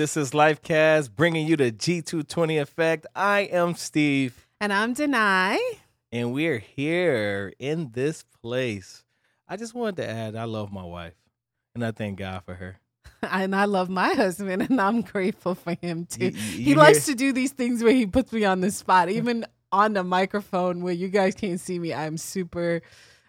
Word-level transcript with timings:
This 0.00 0.16
is 0.16 0.30
Lifecast 0.30 1.14
bringing 1.14 1.46
you 1.46 1.56
the 1.58 1.70
G220 1.70 2.58
effect. 2.62 3.06
I 3.14 3.40
am 3.40 3.74
Steve. 3.74 4.46
And 4.58 4.72
I'm 4.72 4.94
Denai. 4.94 5.58
And 6.10 6.32
we're 6.32 6.56
here 6.58 7.52
in 7.58 7.90
this 7.92 8.24
place. 8.40 9.04
I 9.46 9.58
just 9.58 9.74
wanted 9.74 9.96
to 9.96 10.08
add 10.08 10.36
I 10.36 10.44
love 10.44 10.72
my 10.72 10.84
wife 10.84 11.12
and 11.74 11.84
I 11.84 11.90
thank 11.90 12.18
God 12.18 12.44
for 12.46 12.54
her. 12.54 12.78
And 13.22 13.54
I 13.54 13.66
love 13.66 13.90
my 13.90 14.14
husband 14.14 14.62
and 14.62 14.80
I'm 14.80 15.02
grateful 15.02 15.54
for 15.54 15.76
him 15.82 16.06
too. 16.06 16.28
You- 16.28 16.30
you- 16.30 16.40
he 16.40 16.62
you 16.70 16.74
likes 16.76 17.04
to 17.04 17.14
do 17.14 17.34
these 17.34 17.52
things 17.52 17.82
where 17.84 17.92
he 17.92 18.06
puts 18.06 18.32
me 18.32 18.46
on 18.46 18.62
the 18.62 18.70
spot, 18.70 19.10
even 19.18 19.44
on 19.70 19.92
the 19.92 20.02
microphone 20.02 20.80
where 20.80 20.94
you 20.94 21.08
guys 21.08 21.34
can't 21.34 21.60
see 21.60 21.78
me. 21.78 21.92
I'm 21.92 22.16
super 22.16 22.80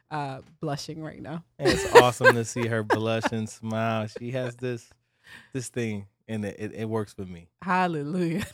uh, 0.09 0.39
blushing 0.61 1.03
right 1.03 1.21
now. 1.21 1.43
And 1.59 1.67
it's 1.67 1.93
awesome 1.95 2.33
to 2.33 2.45
see 2.45 2.67
her 2.67 2.81
blush 2.81 3.25
and 3.33 3.49
smile. 3.59 4.07
She 4.07 4.31
has 4.31 4.55
this 4.55 4.89
this 5.51 5.67
thing 5.67 6.05
and 6.31 6.45
it, 6.45 6.55
it, 6.59 6.73
it 6.73 6.85
works 6.89 7.13
for 7.13 7.25
me. 7.25 7.47
Hallelujah. 7.61 8.45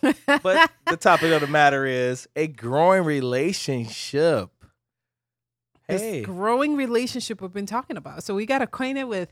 But 0.43 0.71
the 0.85 0.97
topic 0.97 1.31
of 1.31 1.41
the 1.41 1.47
matter 1.47 1.85
is 1.85 2.27
a 2.35 2.47
growing 2.47 3.03
relationship. 3.03 4.49
this 5.87 6.01
Hey. 6.01 6.21
growing 6.23 6.75
relationship 6.75 7.41
we've 7.41 7.53
been 7.53 7.65
talking 7.65 7.95
about. 7.97 8.23
So 8.23 8.35
we 8.35 8.45
got 8.45 8.61
acquainted 8.61 9.05
with 9.05 9.31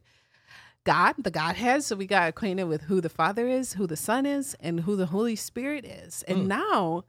God, 0.85 1.15
the 1.17 1.31
Godhead. 1.31 1.83
So 1.83 1.95
we 1.95 2.05
got 2.07 2.29
acquainted 2.29 2.65
with 2.65 2.83
who 2.83 3.01
the 3.01 3.09
Father 3.09 3.47
is, 3.47 3.73
who 3.73 3.87
the 3.87 3.97
Son 3.97 4.25
is, 4.25 4.55
and 4.59 4.81
who 4.81 4.95
the 4.95 5.07
Holy 5.07 5.35
Spirit 5.35 5.83
is. 5.83 6.23
And 6.27 6.43
Mm. 6.43 6.47
now 6.47 7.03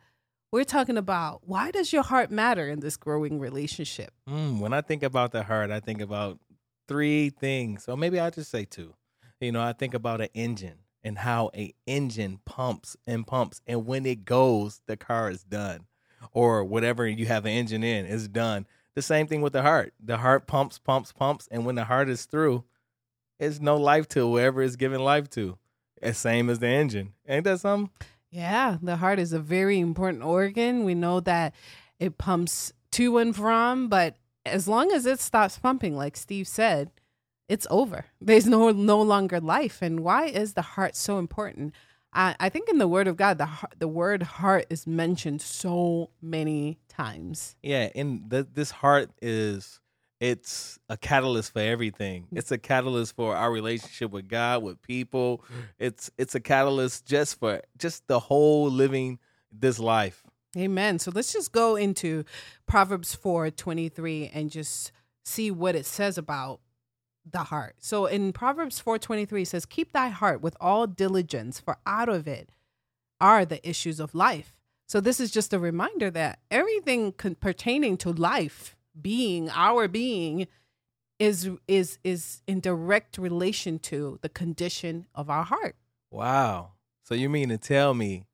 we're 0.52 0.64
talking 0.64 0.96
about 0.96 1.42
why 1.46 1.70
does 1.70 1.92
your 1.92 2.02
heart 2.02 2.30
matter 2.30 2.68
in 2.68 2.80
this 2.80 2.96
growing 2.96 3.38
relationship? 3.38 4.12
Mm, 4.28 4.58
when 4.60 4.72
I 4.72 4.80
think 4.80 5.02
about 5.02 5.32
the 5.32 5.42
heart, 5.42 5.70
I 5.70 5.80
think 5.80 6.00
about 6.00 6.38
three 6.88 7.30
things. 7.30 7.86
Or 7.88 7.96
maybe 7.96 8.18
I'll 8.18 8.30
just 8.30 8.50
say 8.50 8.64
two. 8.64 8.94
You 9.40 9.52
know, 9.52 9.60
I 9.62 9.74
think 9.74 9.92
about 9.92 10.20
an 10.22 10.28
engine 10.34 10.78
and 11.06 11.18
how 11.18 11.50
a 11.54 11.72
engine 11.86 12.40
pumps 12.44 12.96
and 13.06 13.24
pumps. 13.24 13.60
And 13.64 13.86
when 13.86 14.04
it 14.04 14.24
goes, 14.24 14.80
the 14.86 14.96
car 14.96 15.30
is 15.30 15.44
done. 15.44 15.86
Or 16.32 16.64
whatever 16.64 17.06
you 17.06 17.26
have 17.26 17.44
an 17.44 17.52
engine 17.52 17.84
in 17.84 18.06
is 18.06 18.26
done. 18.26 18.66
The 18.96 19.02
same 19.02 19.28
thing 19.28 19.40
with 19.40 19.52
the 19.52 19.62
heart. 19.62 19.94
The 20.02 20.16
heart 20.16 20.48
pumps, 20.48 20.80
pumps, 20.80 21.12
pumps. 21.12 21.46
And 21.48 21.64
when 21.64 21.76
the 21.76 21.84
heart 21.84 22.08
is 22.08 22.24
through, 22.24 22.64
it's 23.38 23.60
no 23.60 23.76
life 23.76 24.08
to 24.08 24.20
whoever 24.20 24.62
it's 24.62 24.74
giving 24.74 24.98
life 24.98 25.30
to. 25.30 25.56
As 26.02 26.18
same 26.18 26.50
as 26.50 26.58
the 26.58 26.66
engine. 26.66 27.12
Ain't 27.28 27.44
that 27.44 27.60
something? 27.60 27.92
Yeah, 28.32 28.78
the 28.82 28.96
heart 28.96 29.20
is 29.20 29.32
a 29.32 29.38
very 29.38 29.78
important 29.78 30.24
organ. 30.24 30.84
We 30.84 30.96
know 30.96 31.20
that 31.20 31.54
it 32.00 32.18
pumps 32.18 32.72
to 32.92 33.18
and 33.18 33.34
from, 33.34 33.88
but 33.88 34.16
as 34.44 34.66
long 34.66 34.90
as 34.90 35.06
it 35.06 35.20
stops 35.20 35.56
pumping, 35.56 35.96
like 35.96 36.16
Steve 36.16 36.48
said, 36.48 36.90
it's 37.48 37.66
over. 37.70 38.06
There's 38.20 38.46
no 38.46 38.70
no 38.70 39.00
longer 39.00 39.40
life. 39.40 39.82
And 39.82 40.00
why 40.00 40.26
is 40.26 40.54
the 40.54 40.62
heart 40.62 40.96
so 40.96 41.18
important? 41.18 41.74
I, 42.12 42.34
I 42.40 42.48
think 42.48 42.68
in 42.68 42.78
the 42.78 42.88
Word 42.88 43.08
of 43.08 43.16
God, 43.16 43.38
the 43.38 43.46
heart- 43.46 43.74
the 43.78 43.88
word 43.88 44.22
heart 44.22 44.66
is 44.70 44.86
mentioned 44.86 45.42
so 45.42 46.10
many 46.22 46.78
times. 46.88 47.56
Yeah, 47.62 47.90
and 47.94 48.30
th- 48.30 48.46
this 48.54 48.70
heart 48.70 49.10
is 49.20 49.80
it's 50.18 50.78
a 50.88 50.96
catalyst 50.96 51.52
for 51.52 51.60
everything. 51.60 52.22
Mm. 52.32 52.38
It's 52.38 52.50
a 52.50 52.58
catalyst 52.58 53.14
for 53.16 53.36
our 53.36 53.52
relationship 53.52 54.10
with 54.10 54.28
God, 54.28 54.62
with 54.62 54.80
people. 54.82 55.44
It's 55.78 56.10
it's 56.16 56.34
a 56.34 56.40
catalyst 56.40 57.06
just 57.06 57.38
for 57.38 57.60
just 57.76 58.06
the 58.06 58.18
whole 58.18 58.70
living 58.70 59.18
this 59.52 59.78
life. 59.78 60.22
Amen. 60.56 60.98
So 60.98 61.10
let's 61.14 61.34
just 61.34 61.52
go 61.52 61.76
into 61.76 62.24
Proverbs 62.66 63.14
4 63.14 63.50
23 63.50 64.30
and 64.32 64.50
just 64.50 64.90
see 65.22 65.50
what 65.50 65.74
it 65.74 65.84
says 65.84 66.16
about 66.16 66.60
the 67.30 67.44
heart. 67.44 67.76
So 67.78 68.06
in 68.06 68.32
Proverbs 68.32 68.78
4 68.78 68.98
23, 68.98 69.42
it 69.42 69.48
says, 69.48 69.66
Keep 69.66 69.92
thy 69.92 70.08
heart 70.08 70.40
with 70.40 70.56
all 70.60 70.86
diligence, 70.86 71.60
for 71.60 71.78
out 71.86 72.08
of 72.08 72.26
it 72.28 72.50
are 73.20 73.44
the 73.44 73.66
issues 73.68 74.00
of 74.00 74.14
life. 74.14 74.54
So 74.88 75.00
this 75.00 75.18
is 75.18 75.30
just 75.30 75.52
a 75.52 75.58
reminder 75.58 76.10
that 76.10 76.38
everything 76.50 77.12
con- 77.12 77.34
pertaining 77.34 77.96
to 77.98 78.12
life, 78.12 78.76
being, 79.00 79.50
our 79.50 79.88
being, 79.88 80.46
is 81.18 81.50
is 81.66 81.98
is 82.04 82.42
in 82.46 82.60
direct 82.60 83.18
relation 83.18 83.78
to 83.78 84.18
the 84.20 84.28
condition 84.28 85.06
of 85.14 85.30
our 85.30 85.44
heart. 85.44 85.76
Wow. 86.10 86.72
So 87.04 87.14
you 87.14 87.28
mean 87.28 87.48
to 87.48 87.58
tell 87.58 87.94
me 87.94 88.26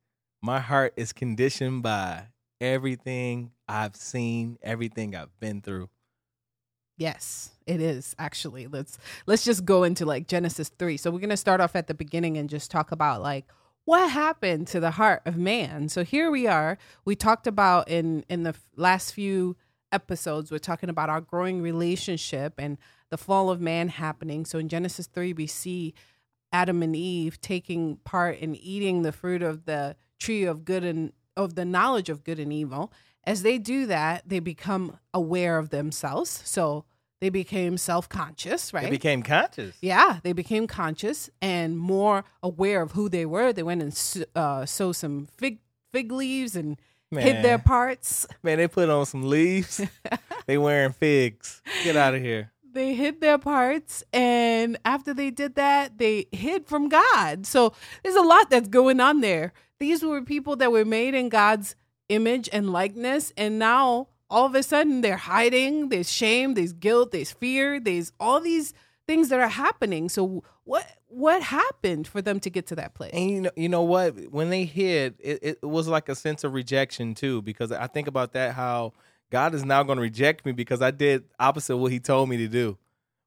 my 0.42 0.60
heart 0.60 0.92
is 0.96 1.12
conditioned 1.12 1.82
by 1.82 2.26
everything 2.60 3.52
I've 3.68 3.96
seen, 3.96 4.58
everything 4.62 5.14
I've 5.14 5.38
been 5.40 5.62
through. 5.62 5.88
Yes, 6.96 7.52
it 7.66 7.80
is 7.80 8.14
actually. 8.18 8.66
Let's 8.66 8.98
let's 9.26 9.44
just 9.44 9.64
go 9.64 9.84
into 9.84 10.04
like 10.04 10.28
Genesis 10.28 10.68
3. 10.78 10.96
So 10.96 11.10
we're 11.10 11.18
going 11.18 11.30
to 11.30 11.36
start 11.36 11.60
off 11.60 11.74
at 11.74 11.86
the 11.86 11.94
beginning 11.94 12.36
and 12.36 12.48
just 12.48 12.70
talk 12.70 12.92
about 12.92 13.22
like 13.22 13.46
what 13.84 14.10
happened 14.10 14.68
to 14.68 14.80
the 14.80 14.92
heart 14.92 15.22
of 15.26 15.36
man. 15.36 15.88
So 15.88 16.04
here 16.04 16.30
we 16.30 16.46
are. 16.46 16.78
We 17.04 17.16
talked 17.16 17.46
about 17.46 17.88
in 17.88 18.24
in 18.28 18.42
the 18.42 18.54
last 18.76 19.12
few 19.12 19.56
episodes 19.90 20.50
we're 20.50 20.58
talking 20.58 20.88
about 20.88 21.10
our 21.10 21.20
growing 21.20 21.60
relationship 21.60 22.54
and 22.58 22.78
the 23.10 23.18
fall 23.18 23.50
of 23.50 23.60
man 23.60 23.88
happening. 23.88 24.44
So 24.44 24.58
in 24.58 24.68
Genesis 24.68 25.06
3 25.06 25.32
we 25.34 25.46
see 25.46 25.94
Adam 26.52 26.82
and 26.82 26.94
Eve 26.94 27.40
taking 27.40 27.96
part 28.04 28.38
in 28.38 28.54
eating 28.54 29.02
the 29.02 29.12
fruit 29.12 29.42
of 29.42 29.64
the 29.64 29.96
tree 30.18 30.44
of 30.44 30.64
good 30.64 30.84
and 30.84 31.12
of 31.36 31.54
the 31.54 31.64
knowledge 31.64 32.08
of 32.08 32.24
good 32.24 32.38
and 32.38 32.52
evil. 32.52 32.92
As 33.24 33.42
they 33.42 33.58
do 33.58 33.86
that, 33.86 34.28
they 34.28 34.40
become 34.40 34.98
aware 35.14 35.58
of 35.58 35.70
themselves. 35.70 36.42
So 36.44 36.84
they 37.20 37.28
became 37.30 37.78
self-conscious, 37.78 38.74
right? 38.74 38.84
They 38.84 38.90
became 38.90 39.22
conscious. 39.22 39.76
yeah, 39.80 40.18
they 40.24 40.32
became 40.32 40.66
conscious 40.66 41.30
and 41.40 41.78
more 41.78 42.24
aware 42.42 42.82
of 42.82 42.92
who 42.92 43.08
they 43.08 43.24
were. 43.26 43.52
They 43.52 43.62
went 43.62 43.80
and 43.82 44.26
uh, 44.34 44.66
some 44.66 45.28
fig 45.36 45.58
fig 45.92 46.10
leaves 46.10 46.56
and 46.56 46.78
hid 47.12 47.44
their 47.44 47.58
parts. 47.58 48.26
Man, 48.42 48.58
they 48.58 48.66
put 48.66 48.88
on 48.88 49.06
some 49.06 49.28
leaves. 49.28 49.80
they 50.46 50.58
wearing 50.58 50.92
figs. 50.92 51.62
Get 51.84 51.94
out 51.96 52.14
of 52.14 52.22
here. 52.22 52.50
they 52.72 52.94
hid 52.94 53.20
their 53.20 53.36
parts 53.38 54.02
and 54.14 54.78
after 54.84 55.12
they 55.12 55.30
did 55.30 55.54
that 55.56 55.98
they 55.98 56.24
hid 56.32 56.66
from 56.66 56.88
god 56.88 57.44
so 57.44 57.74
there's 58.02 58.14
a 58.16 58.22
lot 58.22 58.48
that's 58.48 58.68
going 58.68 58.98
on 58.98 59.20
there 59.20 59.52
these 59.78 60.02
were 60.02 60.22
people 60.22 60.56
that 60.56 60.72
were 60.72 60.86
made 60.86 61.14
in 61.14 61.28
god's 61.28 61.76
image 62.12 62.48
and 62.52 62.72
likeness 62.72 63.32
and 63.36 63.58
now 63.58 64.08
all 64.30 64.46
of 64.46 64.54
a 64.54 64.62
sudden 64.62 65.00
they're 65.00 65.16
hiding 65.16 65.88
there's 65.88 66.10
shame 66.10 66.54
there's 66.54 66.72
guilt 66.72 67.12
there's 67.12 67.32
fear 67.32 67.78
there's 67.80 68.12
all 68.18 68.40
these 68.40 68.72
things 69.06 69.28
that 69.28 69.40
are 69.40 69.48
happening 69.48 70.08
so 70.08 70.42
what 70.64 70.86
what 71.12 71.42
happened 71.42 72.06
for 72.06 72.22
them 72.22 72.40
to 72.40 72.48
get 72.48 72.66
to 72.68 72.76
that 72.76 72.94
place 72.94 73.12
And 73.12 73.30
you 73.30 73.40
know, 73.42 73.50
you 73.56 73.68
know 73.68 73.82
what? 73.82 74.14
When 74.30 74.48
they 74.48 74.64
hid, 74.64 75.14
it, 75.18 75.38
it 75.42 75.62
was 75.62 75.86
like 75.86 76.08
a 76.08 76.14
sense 76.14 76.42
of 76.42 76.54
rejection 76.54 77.14
too. 77.14 77.42
Because 77.42 77.70
I 77.70 77.86
think 77.86 78.08
about 78.08 78.32
that, 78.32 78.54
how 78.54 78.94
God 79.30 79.54
is 79.54 79.64
now 79.64 79.82
going 79.82 79.96
to 79.96 80.02
reject 80.02 80.46
me 80.46 80.52
because 80.52 80.80
I 80.80 80.90
did 80.90 81.24
opposite 81.38 81.76
what 81.76 81.92
He 81.92 82.00
told 82.00 82.28
me 82.30 82.38
to 82.38 82.48
do, 82.48 82.78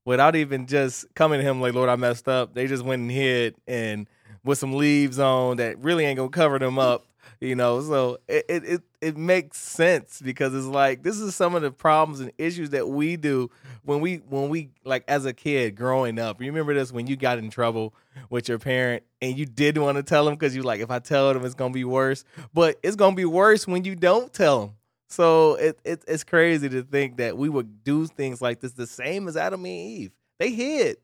without 0.03 0.35
even 0.35 0.65
just 0.65 1.13
coming 1.13 1.39
to 1.39 1.43
Him 1.43 1.61
like, 1.61 1.75
Lord, 1.75 1.89
I 1.89 1.95
messed 1.95 2.27
up. 2.27 2.55
They 2.55 2.65
just 2.65 2.83
went 2.83 3.01
and 3.03 3.11
hid 3.11 3.55
and 3.67 4.07
with 4.43 4.57
some 4.57 4.73
leaves 4.73 5.19
on 5.19 5.57
that 5.57 5.77
really 5.79 6.05
ain't 6.05 6.17
gonna 6.17 6.29
cover 6.29 6.57
them 6.57 6.79
up. 6.79 7.05
You 7.39 7.55
know, 7.55 7.81
so 7.81 8.17
it, 8.27 8.45
it 8.49 8.81
it 9.01 9.17
makes 9.17 9.57
sense 9.57 10.21
because 10.23 10.55
it's 10.55 10.65
like 10.65 11.03
this 11.03 11.19
is 11.19 11.35
some 11.35 11.53
of 11.55 11.61
the 11.61 11.71
problems 11.71 12.19
and 12.19 12.31
issues 12.37 12.71
that 12.71 12.87
we 12.87 13.17
do 13.17 13.49
when 13.83 13.99
we 13.99 14.17
when 14.17 14.49
we 14.49 14.69
like 14.83 15.03
as 15.07 15.25
a 15.25 15.33
kid 15.33 15.75
growing 15.75 16.17
up. 16.17 16.41
You 16.41 16.47
remember 16.47 16.73
this 16.73 16.91
when 16.91 17.07
you 17.07 17.15
got 17.15 17.37
in 17.37 17.49
trouble 17.49 17.93
with 18.29 18.47
your 18.47 18.59
parent 18.59 19.03
and 19.21 19.37
you 19.37 19.45
didn't 19.45 19.83
want 19.83 19.97
to 19.97 20.03
tell 20.03 20.25
them 20.25 20.35
because 20.35 20.55
you 20.55 20.63
like 20.63 20.79
if 20.79 20.89
I 20.89 20.99
tell 20.99 21.33
them 21.33 21.45
it's 21.45 21.55
gonna 21.55 21.73
be 21.73 21.83
worse, 21.83 22.23
but 22.53 22.79
it's 22.83 22.95
gonna 22.95 23.15
be 23.15 23.25
worse 23.25 23.67
when 23.67 23.83
you 23.83 23.95
don't 23.95 24.31
tell 24.33 24.61
them. 24.61 24.71
So 25.07 25.55
it, 25.55 25.79
it 25.83 26.03
it's 26.07 26.23
crazy 26.23 26.69
to 26.69 26.83
think 26.83 27.17
that 27.17 27.37
we 27.37 27.49
would 27.49 27.83
do 27.83 28.07
things 28.07 28.41
like 28.41 28.59
this 28.59 28.73
the 28.73 28.87
same 28.87 29.27
as 29.27 29.37
Adam 29.37 29.65
and 29.65 29.67
Eve. 29.67 30.11
They 30.39 30.51
hid, 30.51 30.97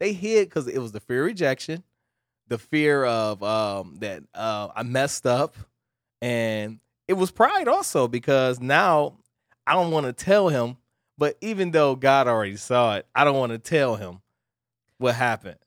they 0.00 0.12
hid 0.12 0.48
because 0.48 0.66
it 0.66 0.78
was 0.78 0.92
the 0.92 1.00
fear 1.00 1.20
of 1.20 1.26
rejection, 1.26 1.82
the 2.48 2.58
fear 2.58 3.04
of 3.04 3.42
um 3.42 3.96
that 4.00 4.22
uh, 4.34 4.68
I 4.74 4.82
messed 4.82 5.26
up, 5.26 5.56
and 6.22 6.80
it 7.08 7.14
was 7.14 7.30
pride 7.30 7.68
also 7.68 8.08
because 8.08 8.60
now 8.60 9.18
I 9.66 9.74
don't 9.74 9.90
want 9.90 10.06
to 10.06 10.12
tell 10.12 10.48
him. 10.48 10.76
But 11.16 11.36
even 11.40 11.70
though 11.70 11.94
God 11.94 12.26
already 12.26 12.56
saw 12.56 12.96
it, 12.96 13.06
I 13.14 13.24
don't 13.24 13.36
want 13.38 13.52
to 13.52 13.58
tell 13.58 13.96
him 13.96 14.20
what 14.98 15.14
happened. 15.14 15.58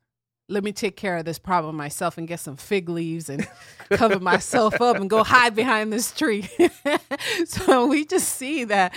let 0.50 0.64
me 0.64 0.72
take 0.72 0.96
care 0.96 1.18
of 1.18 1.26
this 1.26 1.40
problem 1.40 1.76
myself 1.76 2.18
and 2.18 2.28
get 2.28 2.40
some 2.40 2.56
fig 2.56 2.88
leaves 2.90 3.30
and 3.30 3.46
cover 3.90 4.20
myself 4.20 4.80
up 4.82 4.96
and 4.96 5.10
go 5.10 5.24
hide 5.24 5.56
behind 5.56 5.92
this 5.92 6.12
tree. 6.12 6.48
so 7.46 7.86
we 7.88 8.06
just 8.06 8.30
see 8.30 8.64
that 8.66 8.94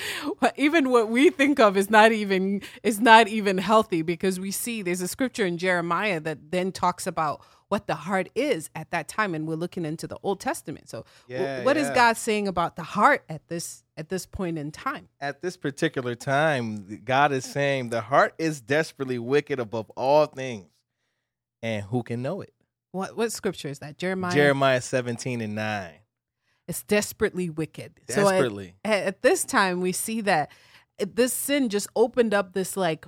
even 0.57 0.91
what 0.91 1.09
we 1.09 1.31
think 1.31 1.59
of 1.59 1.77
is 1.77 1.91
not 1.91 2.13
even 2.13 2.63
is 2.83 3.01
not 3.01 3.29
even 3.29 3.59
healthy 3.59 4.03
because 4.03 4.39
we 4.39 4.51
see 4.51 4.83
there's 4.83 5.01
a 5.01 5.09
scripture 5.09 5.45
in 5.47 5.59
Jeremiah 5.59 6.21
that 6.21 6.51
then 6.51 6.71
talks 6.73 7.07
about 7.07 7.43
what 7.71 7.87
the 7.87 7.95
heart 7.95 8.29
is 8.35 8.69
at 8.75 8.91
that 8.91 9.07
time 9.07 9.33
and 9.33 9.47
we're 9.47 9.55
looking 9.55 9.85
into 9.85 10.09
the 10.09 10.19
Old 10.25 10.41
Testament. 10.41 10.89
So 10.89 11.05
Yeah, 11.29 11.63
what 11.65 11.77
is 11.77 11.87
yeah. 11.87 11.95
God 11.95 12.17
saying 12.17 12.49
about 12.49 12.75
the 12.75 12.83
heart 12.83 13.25
at 13.29 13.47
this 13.47 13.85
at 13.97 14.09
this 14.09 14.27
point 14.27 14.59
in 14.59 14.73
time? 14.73 15.09
At 15.21 15.41
this 15.41 15.57
particular 15.57 16.17
time, 16.17 17.01
God 17.05 17.31
is 17.31 17.45
saying 17.45 17.91
the 17.91 18.01
heart 18.01 18.35
is 18.39 18.61
desperately 18.61 19.19
wicked 19.21 19.61
above 19.61 19.89
all 19.97 20.27
things. 20.27 20.67
And 21.63 21.85
who 21.85 22.03
can 22.03 22.23
know 22.23 22.41
it? 22.41 22.53
What 22.91 23.17
what 23.17 23.31
scripture 23.31 23.69
is 23.69 23.79
that? 23.79 23.99
Jeremiah. 23.99 24.35
Jeremiah 24.35 24.81
17 24.81 25.41
and 25.41 25.55
9. 25.55 25.93
It's 26.67 26.83
desperately 26.83 27.51
wicked. 27.51 28.01
So 28.09 28.29
at- 28.29 28.45
at, 28.85 29.07
at 29.07 29.23
this 29.23 29.45
time, 29.45 29.81
we 29.81 29.93
see 29.93 30.23
that 30.23 30.51
eh, 30.99 31.07
this 31.15 31.33
sin 31.33 31.69
just 31.69 31.87
opened 31.95 32.35
up 32.35 32.53
this 32.53 32.77
like. 32.77 33.07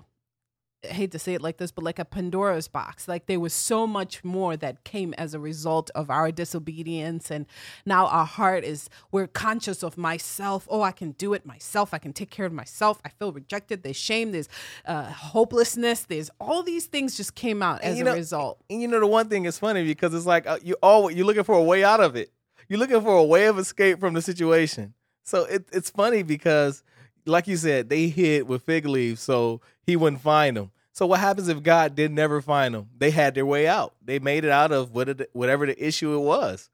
I 0.85 0.93
hate 0.93 1.13
to 1.13 1.19
say 1.19 1.35
it 1.35 1.43
like 1.43 1.59
this, 1.59 1.71
but 1.71 1.85
like 1.85 1.99
a 1.99 2.05
Pandora's 2.05 2.69
box. 2.69 3.07
Like 3.07 3.27
there 3.27 3.39
was 3.39 3.53
so 3.53 3.87
much 3.87 4.25
more 4.25 4.57
that 4.57 4.85
came 4.85 5.15
as 5.15 5.35
a 5.35 5.39
result 5.39 5.91
of 5.95 6.11
our 6.11 6.33
disobedience. 6.33 7.31
And 7.31 7.47
now 7.87 8.07
our 8.07 8.27
heart 8.27 8.65
is, 8.65 8.91
we're 9.11 9.27
conscious 9.27 9.83
of 9.83 9.97
myself. 9.97 10.67
Oh, 10.69 10.83
I 10.83 10.93
can 10.93 11.13
do 11.13 11.35
it 11.35 11.47
myself. 11.47 11.95
I 11.95 11.99
can 11.99 12.13
take 12.13 12.31
care 12.31 12.47
of 12.47 12.53
myself. 12.53 13.01
I 13.05 13.11
feel 13.11 13.33
rejected. 13.33 13.83
There's 13.83 13.97
shame. 13.97 14.33
There's 14.33 14.49
uh, 14.85 15.05
hopelessness. 15.05 16.05
There's 16.05 16.31
all 16.41 16.63
these 16.63 16.87
things 16.87 17.17
just 17.17 17.35
came 17.35 17.63
out 17.63 17.83
as 17.83 17.99
you 17.99 18.09
a 18.09 18.15
result. 18.15 18.59
And 18.69 18.83
you 18.83 18.89
know 18.89 19.01
the 19.01 19.07
one 19.07 19.29
thing 19.29 19.45
is 19.45 19.59
funny 19.59 19.85
because 19.85 20.13
it's 20.15 20.27
like 20.27 20.47
uh, 20.47 20.59
you 20.63 20.77
all 20.83 21.11
you're 21.11 21.27
looking 21.27 21.45
for 21.45 21.55
a 21.55 21.63
way 21.63 21.85
out 21.85 22.01
of 22.01 22.17
it. 22.17 22.31
You're 22.69 22.79
looking 22.79 23.01
for 23.01 23.17
a 23.17 23.25
way 23.25 23.47
of 23.47 23.59
escape 23.59 24.01
from 24.01 24.15
the 24.15 24.23
situation. 24.23 24.95
So 25.25 25.45
it, 25.45 25.69
it's 25.73 25.91
funny 25.91 26.23
because, 26.23 26.83
like 27.27 27.47
you 27.47 27.57
said, 27.57 27.89
they 27.89 28.09
hid 28.09 28.49
with 28.49 28.63
fig 28.63 28.87
leaves 28.87 29.21
so 29.21 29.61
he 29.87 29.97
wouldn't 29.97 30.23
find 30.23 30.57
them. 30.57 30.71
So 30.93 31.07
what 31.07 31.21
happens 31.21 31.49
if 31.49 31.63
God 31.63 31.95
did 31.95 32.13
never 32.13 32.43
find 32.43 32.75
them? 32.75 32.89
They 32.99 33.11
had 33.11 33.35
their 33.35 33.47
way 33.47 33.67
out. 33.67 33.95
They 34.05 34.19
made 34.19 34.45
it 34.45 34.51
out 34.51 34.73
of 34.73 34.93
whatever 34.93 35.67
the 35.67 35.87
issue 35.87 36.15
it 36.15 36.21
was. 36.21 36.69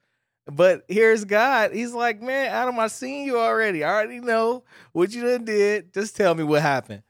But 0.50 0.84
here's 0.88 1.24
God. 1.24 1.72
He's 1.72 1.92
like, 1.92 2.20
man, 2.22 2.50
Adam, 2.50 2.78
I 2.78 2.88
seen 2.88 3.26
you 3.26 3.38
already. 3.38 3.84
I 3.84 3.92
already 3.92 4.20
know 4.20 4.64
what 4.92 5.12
you 5.12 5.22
done 5.22 5.44
did. 5.44 5.92
Just 5.92 6.16
tell 6.16 6.34
me 6.34 6.42
what 6.42 6.62
happened. 6.62 7.02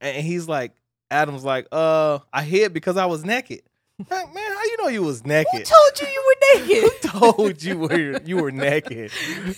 And 0.00 0.26
he's 0.26 0.48
like, 0.48 0.72
Adam's 1.10 1.44
like, 1.44 1.66
uh, 1.72 2.18
I 2.32 2.42
hid 2.42 2.72
because 2.72 2.96
I 2.96 3.06
was 3.06 3.24
naked. 3.24 3.62
Man, 4.08 4.28
how 4.34 4.64
you 4.64 4.76
know 4.80 4.88
you 4.88 5.02
was 5.02 5.26
naked? 5.26 5.52
Who 5.52 5.60
told 5.64 6.00
you 6.00 6.06
you 6.08 6.24
were 6.26 6.58
naked? 6.58 7.02
Who 7.02 7.08
told 7.20 7.62
you 7.62 7.78
were 7.78 8.22
you 8.22 8.36
were 8.36 8.50
naked? 8.50 9.12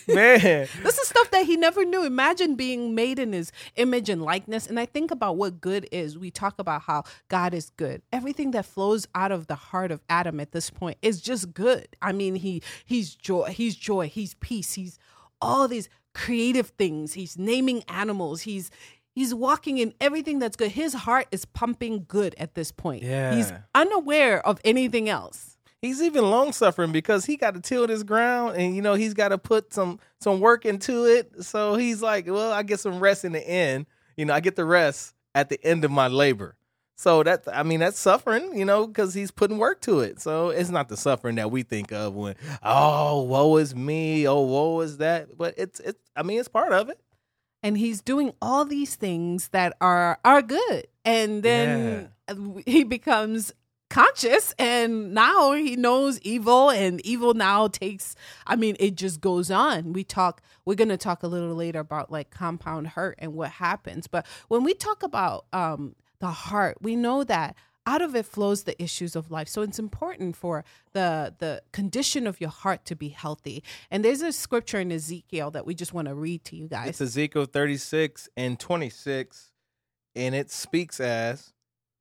Man, 0.09 0.69
This 0.83 0.99
is 0.99 1.09
stuff 1.09 1.31
that 1.31 1.47
he 1.47 1.57
never 1.57 1.85
knew. 1.85 2.05
Imagine 2.05 2.57
being 2.57 2.95
made 2.95 3.19
in 3.19 3.33
his 3.33 3.53
image 3.77 4.09
and 4.09 4.23
likeness. 4.23 4.67
And 4.67 4.81
I 4.81 4.87
think 4.87 5.11
about 5.11 5.37
what 5.37 5.61
good 5.61 5.89
is. 5.93 6.19
We 6.19 6.31
talk 6.31 6.59
about 6.59 6.83
how 6.83 7.05
God 7.29 7.55
is 7.55 7.71
good. 7.77 8.03
Everything 8.13 8.51
that 8.53 8.67
flows 8.67 9.07
out 9.15 9.31
of 9.31 9.47
the 9.47 9.55
heart 9.55 9.93
of 9.93 10.01
Adam 10.09 10.41
at 10.41 10.53
this 10.53 10.71
point 10.71 10.99
is 11.03 11.21
just 11.21 11.55
good. 11.55 11.89
I 12.01 12.13
mean, 12.13 12.35
he 12.35 12.63
he's 12.85 13.15
joy, 13.15 13.51
he's 13.51 13.77
joy, 13.77 14.09
he's 14.09 14.35
peace, 14.35 14.73
he's 14.75 14.99
all 15.41 15.69
these 15.69 15.89
creative 16.15 16.69
things. 16.79 17.15
He's 17.15 17.39
naming 17.39 17.83
animals. 17.89 18.43
He's 18.43 18.71
he's 19.15 19.35
walking 19.35 19.79
in 19.79 19.95
everything 20.01 20.39
that's 20.39 20.57
good. 20.57 20.71
His 20.73 20.95
heart 20.95 21.27
is 21.31 21.45
pumping 21.45 22.05
good 22.09 22.35
at 22.39 22.55
this 22.55 22.73
point. 22.73 23.03
Yeah. 23.03 23.35
He's 23.35 23.53
unaware 23.75 24.45
of 24.47 24.61
anything 24.65 25.09
else. 25.09 25.57
he's 25.81 26.01
even 26.01 26.31
long 26.31 26.53
suffering 26.53 26.93
because 26.93 27.25
he 27.25 27.37
got 27.37 27.55
to 27.55 27.61
till 27.61 27.89
his 27.89 28.05
ground 28.05 28.57
and 28.57 28.77
you 28.77 28.83
know 28.83 28.95
he's 28.95 29.15
got 29.15 29.29
to 29.29 29.39
put 29.39 29.73
some 29.73 29.99
some 30.21 30.41
work 30.41 30.65
into 30.65 31.05
it. 31.07 31.45
So 31.45 31.75
he's 31.75 32.01
like, 32.03 32.27
well, 32.27 32.53
I 32.53 32.63
get 32.63 32.81
some 32.81 33.01
rest 33.01 33.25
in 33.25 33.33
the 33.33 33.47
end. 33.49 33.87
You 34.17 34.25
know, 34.27 34.35
I 34.35 34.41
get 34.41 34.57
the 34.57 34.65
rest 34.65 35.15
at 35.35 35.49
the 35.49 35.59
end 35.65 35.85
of 35.85 35.91
my 35.91 36.07
labor. 36.09 36.57
So 36.95 37.23
that 37.25 37.43
I 37.53 37.65
mean 37.65 37.81
that's 37.81 37.99
suffering, 37.99 38.57
you 38.57 38.65
know, 38.65 38.87
because 38.87 39.13
he's 39.13 39.33
putting 39.33 39.59
work 39.59 39.81
to 39.83 40.01
it. 40.01 40.21
So 40.21 40.51
it's 40.51 40.71
not 40.71 40.89
the 40.89 40.97
suffering 40.97 41.35
that 41.37 41.51
we 41.51 41.65
think 41.65 41.91
of 41.91 42.15
when 42.15 42.37
oh 42.63 43.23
woe 43.23 43.57
is 43.57 43.75
me, 43.75 44.29
oh 44.29 44.41
woe 44.43 44.81
is 44.83 44.99
that. 44.99 45.37
But 45.37 45.55
it's 45.57 45.81
it's 45.81 45.99
I 46.15 46.23
mean 46.23 46.39
it's 46.39 46.49
part 46.49 46.73
of 46.73 46.91
it. 46.91 47.01
And 47.63 47.79
he's 47.79 48.01
doing 48.01 48.33
all 48.43 48.65
these 48.65 48.97
things 48.97 49.49
that 49.49 49.77
are 49.81 50.19
are 50.25 50.43
good. 50.43 50.87
And 51.05 51.43
then 51.43 52.11
he 52.67 52.85
becomes 52.85 53.53
conscious 53.91 54.55
and 54.59 55.13
now 55.13 55.53
he 55.53 55.77
knows 55.77 56.19
evil 56.21 56.71
and 56.71 56.99
evil 57.05 57.35
now 57.35 57.69
takes 57.69 58.17
i 58.47 58.57
mean 58.57 58.75
it 58.81 58.95
just 58.95 59.21
goes 59.21 59.51
on. 59.51 59.93
We 59.93 60.03
talk 60.03 60.43
we're 60.65 60.77
going 60.77 60.89
to 60.89 60.97
talk 60.97 61.23
a 61.23 61.27
little 61.27 61.55
later 61.55 61.81
about 61.81 62.11
like 62.11 62.31
compound 62.31 62.87
hurt 62.89 63.17
and 63.19 63.35
what 63.35 63.51
happens. 63.51 64.07
But 64.07 64.25
when 64.49 64.65
we 64.65 64.73
talk 64.73 65.03
about 65.03 65.45
um 65.53 65.95
the 66.21 66.31
heart 66.31 66.79
we 66.81 66.97
know 66.97 67.23
that 67.25 67.55
out 67.87 68.03
of 68.03 68.15
it 68.15 68.27
flows 68.27 68.65
the 68.65 68.81
issues 68.83 69.17
of 69.17 69.31
life. 69.31 69.49
So 69.49 69.63
it's 69.63 69.79
important 69.79 70.37
for 70.37 70.65
the 70.93 71.35
the 71.39 71.63
condition 71.73 72.27
of 72.27 72.41
your 72.41 72.51
heart 72.51 72.85
to 72.87 72.97
be 72.97 73.09
healthy. 73.09 73.63
And 73.91 74.05
there's 74.05 74.23
a 74.23 74.33
scripture 74.33 74.81
in 74.81 74.93
ezekiel 74.93 75.51
that 75.53 75.67
we 75.67 75.75
just 75.75 75.93
want 75.93 76.09
to 76.09 76.15
read 76.15 76.45
to 76.45 76.57
you 76.57 76.69
guys. 76.69 76.89
It's 76.89 77.01
Ezekiel 77.01 77.47
36 77.47 78.29
and 78.37 78.59
26, 78.59 79.53
and 80.15 80.35
it 80.35 80.51
speaks 80.51 81.01
as 81.01 81.53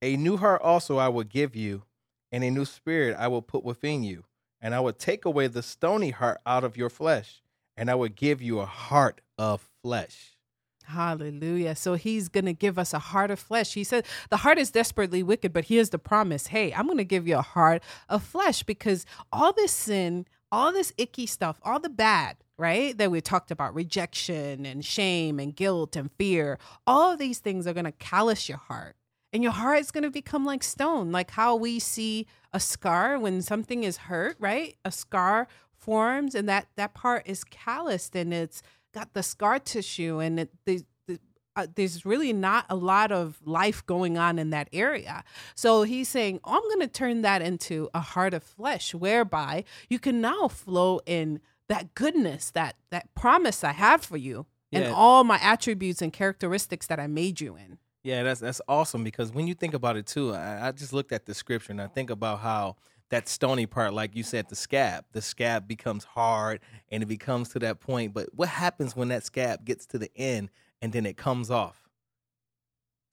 a 0.02 0.18
new 0.18 0.38
heart 0.38 0.62
also 0.62 0.98
I 0.98 1.10
will 1.10 1.24
give 1.24 1.56
you, 1.56 1.84
and 2.32 2.44
a 2.44 2.52
new 2.52 2.66
spirit 2.66 3.16
I 3.18 3.28
will 3.28 3.42
put 3.42 3.64
within 3.64 4.04
you, 4.04 4.26
and 4.60 4.74
I 4.74 4.80
will 4.80 4.94
take 4.94 5.26
away 5.26 5.48
the 5.48 5.64
stony 5.64 6.12
heart 6.12 6.40
out 6.46 6.64
of 6.64 6.78
your 6.78 6.90
flesh, 6.90 7.42
and 7.78 7.90
I 7.90 7.96
will 7.96 8.10
give 8.10 8.42
you 8.42 8.60
a 8.60 8.66
heart 8.66 9.22
of 9.38 9.70
flesh. 9.84 10.38
Hallelujah. 10.86 11.76
So 11.76 11.96
he's 11.96 12.30
going 12.30 12.46
to 12.46 12.54
give 12.54 12.78
us 12.78 12.94
a 12.94 13.00
heart 13.00 13.32
of 13.32 13.40
flesh. 13.40 13.74
He 13.74 13.84
said 13.84 14.06
the 14.30 14.38
heart 14.38 14.58
is 14.58 14.72
desperately 14.72 15.24
wicked, 15.24 15.54
but 15.54 15.66
here's 15.66 15.90
the 15.90 16.00
promise 16.00 16.48
hey, 16.48 16.74
I'm 16.74 16.86
going 16.86 16.98
to 16.98 17.04
give 17.04 17.28
you 17.28 17.38
a 17.38 17.42
heart 17.42 17.84
of 18.10 18.24
flesh 18.24 18.64
because 18.64 19.06
all 19.32 19.54
this 19.54 19.72
sin, 19.72 20.26
all 20.52 20.72
this 20.72 20.94
icky 20.98 21.26
stuff, 21.26 21.60
all 21.64 21.80
the 21.80 21.90
bad, 21.90 22.38
right, 22.58 22.98
that 22.98 23.12
we 23.12 23.22
talked 23.22 23.52
about 23.52 23.74
rejection 23.74 24.66
and 24.66 24.84
shame 24.84 25.40
and 25.40 25.56
guilt 25.56 25.96
and 25.96 26.12
fear, 26.18 26.60
all 26.86 27.16
these 27.16 27.40
things 27.40 27.68
are 27.68 27.74
going 27.74 27.86
to 27.86 27.92
callous 27.92 28.50
your 28.50 28.58
heart. 28.58 28.96
And 29.34 29.44
your 29.44 29.54
heart 29.54 29.80
is 29.80 29.92
going 29.92 30.04
to 30.04 30.12
become 30.12 30.46
like 30.46 30.62
stone, 30.62 31.12
like 31.12 31.32
how 31.32 31.56
we 31.56 31.80
see 31.80 32.28
a 32.52 32.60
scar 32.60 33.18
when 33.18 33.42
something 33.42 33.84
is 33.84 33.96
hurt, 33.98 34.36
right? 34.40 34.76
A 34.84 34.92
scar 34.92 35.48
forms 35.82 36.36
and 36.36 36.48
that 36.48 36.68
that 36.76 36.94
part 36.94 37.24
is 37.26 37.44
calloused 37.44 38.16
and 38.16 38.34
it's 38.34 38.62
got 38.94 39.14
the 39.14 39.24
scar 39.24 39.60
tissue 39.60 40.20
and 40.20 40.40
it, 40.42 40.52
the, 40.66 40.84
the, 41.08 41.20
uh, 41.56 41.68
there's 41.76 42.06
really 42.06 42.34
not 42.34 42.66
a 42.70 42.76
lot 42.76 43.12
of 43.12 43.40
life 43.46 43.86
going 43.86 44.18
on 44.18 44.38
in 44.38 44.50
that 44.52 44.70
area. 44.72 45.24
So 45.56 45.84
he's 45.84 46.10
saying, 46.10 46.40
oh, 46.44 46.56
I'm 46.56 46.64
going 46.64 46.80
to 46.82 46.88
turn 46.88 47.22
that 47.22 47.42
into 47.42 47.90
a 47.94 48.00
heart 48.00 48.34
of 48.34 48.44
flesh, 48.44 48.94
whereby 48.94 49.64
you 49.90 50.00
can 50.00 50.22
now 50.22 50.48
flow 50.48 51.02
in 51.06 51.40
that 51.68 51.96
goodness, 51.96 52.52
that 52.52 52.76
that 52.90 53.14
promise 53.16 53.64
I 53.64 53.72
have 53.72 54.04
for 54.04 54.18
you, 54.18 54.46
and 54.74 54.86
all 54.94 55.24
my 55.24 55.40
attributes 55.42 56.02
and 56.02 56.12
characteristics 56.14 56.88
that 56.88 57.00
I 57.00 57.08
made 57.08 57.42
you 57.42 57.56
in. 57.56 57.78
Yeah, 58.04 58.24
that's 58.24 58.40
that's 58.40 58.62
awesome 58.68 59.04
because 59.04 59.32
when 59.32 59.48
you 59.48 59.54
think 59.54 59.74
about 59.74 59.96
it 59.96 60.08
too, 60.08 60.34
I, 60.34 60.68
I 60.68 60.72
just 60.72 60.92
looked 60.92 61.12
at 61.12 61.26
the 61.26 61.34
scripture 61.34 61.72
and 61.72 61.82
I 61.82 61.88
think 61.88 62.10
about 62.10 62.40
how 62.40 62.78
that 63.12 63.28
stony 63.28 63.66
part, 63.66 63.94
like 63.94 64.16
you 64.16 64.24
said, 64.24 64.50
the 64.50 64.56
scab, 64.56 65.06
the 65.12 65.22
scab 65.22 65.68
becomes 65.68 66.04
hard 66.04 66.60
and 66.90 67.04
it 67.04 67.06
becomes 67.06 67.50
to 67.50 67.60
that 67.60 67.80
point. 67.80 68.14
But 68.14 68.30
what 68.34 68.50
happens 68.50 68.96
when 68.96 69.10
that 69.10 69.24
scab 69.24 69.64
gets 69.64 69.86
to 69.88 69.98
the 69.98 70.10
end 70.16 70.50
and 70.82 70.92
then 70.92 71.06
it 71.06 71.18
comes 71.18 71.52
off? 71.52 71.90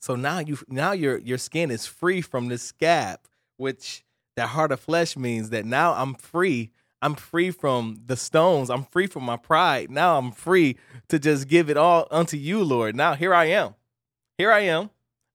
So 0.01 0.15
now 0.15 0.39
you 0.39 0.59
now 0.69 0.93
your 0.93 1.19
your 1.19 1.39
skin 1.39 1.71
is 1.71 1.87
free 1.87 2.21
from 2.21 2.49
this 2.49 2.63
scab, 2.63 3.21
which 3.57 4.05
that 4.37 4.49
heart 4.51 4.73
of 4.73 4.81
flesh 4.81 5.17
means 5.17 5.51
that 5.51 5.67
now 5.67 5.93
I'm 5.95 6.15
free. 6.15 6.71
I'm 7.03 7.15
free 7.15 7.51
from 7.51 8.03
the 8.07 8.17
stones. 8.17 8.71
I'm 8.71 8.85
free 8.85 9.07
from 9.07 9.25
my 9.25 9.37
pride. 9.37 9.91
Now 9.91 10.19
I'm 10.19 10.33
free 10.33 10.77
to 11.09 11.19
just 11.19 11.49
give 11.49 11.69
it 11.69 11.77
all 11.77 12.09
unto 12.11 12.37
you, 12.37 12.63
Lord. 12.63 12.97
Now 12.97 13.15
here 13.15 13.35
I 13.35 13.47
am 13.47 13.75
here 14.39 14.53
I 14.53 14.61
am. 14.61 14.91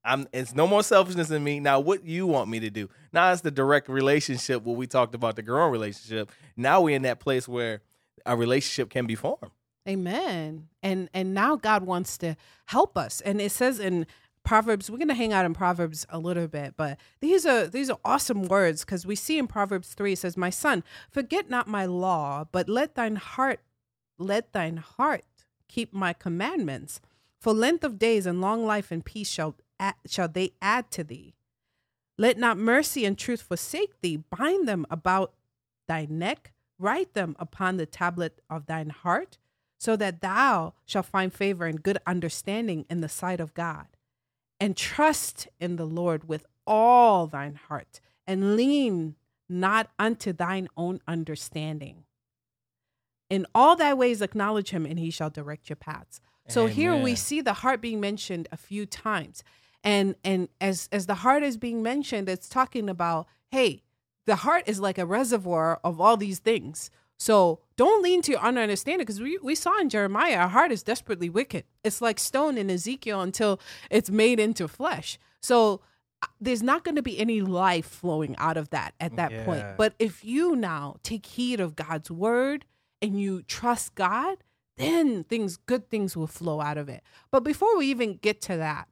I'm 0.05 0.27
it's 0.33 0.53
no 0.53 0.67
more 0.67 0.83
selfishness 0.83 1.31
in 1.31 1.43
me. 1.43 1.59
Now 1.59 1.79
what 1.79 2.05
you 2.05 2.27
want 2.27 2.49
me 2.49 2.59
to 2.59 2.69
do? 2.69 2.89
Now 3.11 3.31
it's 3.31 3.41
the 3.41 3.51
direct 3.51 3.89
relationship 3.89 4.63
what 4.63 4.75
we 4.75 4.87
talked 4.87 5.15
about, 5.15 5.35
the 5.35 5.43
growing 5.43 5.71
relationship. 5.71 6.31
Now 6.57 6.81
we're 6.81 6.95
in 6.95 7.03
that 7.03 7.19
place 7.19 7.47
where 7.47 7.81
a 8.25 8.35
relationship 8.35 8.89
can 8.89 9.05
be 9.05 9.15
formed. 9.15 9.51
Amen. 9.87 10.67
And 10.81 11.09
and 11.13 11.33
now 11.33 11.55
God 11.55 11.83
wants 11.83 12.17
to 12.19 12.35
help 12.65 12.97
us. 12.97 13.21
And 13.21 13.41
it 13.41 13.51
says 13.51 13.79
in 13.79 14.05
Proverbs, 14.43 14.91
we're 14.91 14.97
gonna 14.97 15.13
hang 15.13 15.31
out 15.31 15.45
in 15.45 15.53
Proverbs 15.53 16.05
a 16.09 16.19
little 16.19 16.47
bit, 16.47 16.73
but 16.75 16.97
these 17.21 17.45
are 17.45 17.67
these 17.67 17.89
are 17.89 17.99
awesome 18.03 18.43
words 18.43 18.83
because 18.83 19.05
we 19.05 19.15
see 19.15 19.37
in 19.37 19.47
Proverbs 19.47 19.93
three 19.93 20.13
it 20.13 20.19
says, 20.19 20.35
My 20.35 20.49
son, 20.49 20.83
forget 21.09 21.49
not 21.49 21.67
my 21.67 21.85
law, 21.85 22.45
but 22.51 22.67
let 22.67 22.95
thine 22.95 23.15
heart 23.15 23.61
let 24.17 24.53
thine 24.53 24.77
heart 24.77 25.23
keep 25.67 25.93
my 25.93 26.13
commandments. 26.13 26.99
For 27.39 27.53
length 27.53 27.83
of 27.83 27.99
days 27.99 28.25
and 28.25 28.39
long 28.39 28.65
life 28.65 28.91
and 28.91 29.03
peace 29.03 29.29
shall 29.29 29.55
add, 29.83 29.95
shall 30.05 30.27
they 30.27 30.51
add 30.61 30.89
to 30.91 31.03
thee. 31.03 31.35
Let 32.17 32.37
not 32.37 32.57
mercy 32.57 33.05
and 33.05 33.17
truth 33.17 33.41
forsake 33.41 34.01
thee. 34.01 34.17
Bind 34.17 34.67
them 34.67 34.85
about 34.89 35.33
thy 35.87 36.07
neck, 36.09 36.53
write 36.79 37.13
them 37.13 37.35
upon 37.39 37.77
the 37.77 37.85
tablet 37.85 38.39
of 38.49 38.65
thine 38.65 38.89
heart, 38.89 39.37
so 39.79 39.95
that 39.97 40.21
thou 40.21 40.73
shalt 40.85 41.07
find 41.07 41.33
favor 41.33 41.65
and 41.65 41.83
good 41.83 41.97
understanding 42.07 42.85
in 42.89 43.01
the 43.01 43.09
sight 43.09 43.39
of 43.39 43.53
God. 43.53 43.87
And 44.59 44.77
trust 44.77 45.49
in 45.59 45.75
the 45.75 45.85
Lord 45.85 46.29
with 46.29 46.45
all 46.65 47.27
thine 47.27 47.55
heart, 47.55 47.99
and 48.25 48.55
lean 48.55 49.15
not 49.49 49.89
unto 49.99 50.31
thine 50.31 50.69
own 50.77 51.01
understanding. 51.05 52.05
In 53.29 53.45
all 53.53 53.75
thy 53.75 53.93
ways 53.93 54.21
acknowledge 54.21 54.69
him, 54.69 54.85
and 54.85 54.99
he 54.99 55.09
shall 55.09 55.29
direct 55.29 55.67
your 55.67 55.75
paths. 55.75 56.21
So 56.47 56.67
here 56.67 56.95
we 56.95 57.15
see 57.15 57.41
the 57.41 57.53
heart 57.53 57.81
being 57.81 57.99
mentioned 57.99 58.47
a 58.51 58.57
few 58.57 58.85
times. 58.85 59.43
And 59.83 60.15
and 60.23 60.47
as 60.61 60.87
as 60.91 61.05
the 61.07 61.15
heart 61.15 61.43
is 61.43 61.57
being 61.57 61.81
mentioned, 61.83 62.29
it's 62.29 62.47
talking 62.47 62.89
about, 62.89 63.27
hey, 63.51 63.83
the 64.25 64.37
heart 64.37 64.63
is 64.67 64.79
like 64.79 64.97
a 64.97 65.05
reservoir 65.05 65.79
of 65.83 65.99
all 65.99 66.15
these 66.17 66.39
things. 66.39 66.89
So 67.19 67.59
don't 67.77 68.01
lean 68.03 68.21
to 68.23 68.31
your 68.31 68.41
understanding 68.41 69.05
because 69.05 69.21
we, 69.21 69.37
we 69.41 69.55
saw 69.55 69.79
in 69.79 69.89
Jeremiah, 69.89 70.37
our 70.37 70.47
heart 70.49 70.71
is 70.71 70.83
desperately 70.83 71.29
wicked. 71.29 71.63
It's 71.83 72.01
like 72.01 72.19
stone 72.19 72.57
in 72.57 72.69
Ezekiel 72.69 73.21
until 73.21 73.59
it's 73.89 74.09
made 74.09 74.39
into 74.39 74.67
flesh. 74.67 75.19
So 75.41 75.81
uh, 76.21 76.27
there's 76.41 76.63
not 76.63 76.83
going 76.83 76.95
to 76.95 77.01
be 77.01 77.19
any 77.19 77.41
life 77.41 77.85
flowing 77.85 78.35
out 78.37 78.57
of 78.57 78.69
that 78.71 78.93
at 78.99 79.15
that 79.15 79.31
Yeah. 79.31 79.45
point. 79.45 79.65
But 79.77 79.93
if 79.99 80.23
you 80.25 80.55
now 80.55 80.97
take 81.03 81.25
heed 81.25 81.59
of 81.59 81.75
God's 81.75 82.09
word 82.11 82.65
and 83.01 83.19
you 83.21 83.41
trust 83.43 83.95
God, 83.95 84.37
then 84.77 85.23
things, 85.25 85.55
good 85.57 85.89
things 85.89 86.17
will 86.17 86.27
flow 86.27 86.59
out 86.61 86.77
of 86.77 86.89
it. 86.89 87.03
But 87.31 87.43
before 87.43 87.77
we 87.77 87.87
even 87.87 88.15
get 88.15 88.41
to 88.41 88.57
that, 88.57 88.87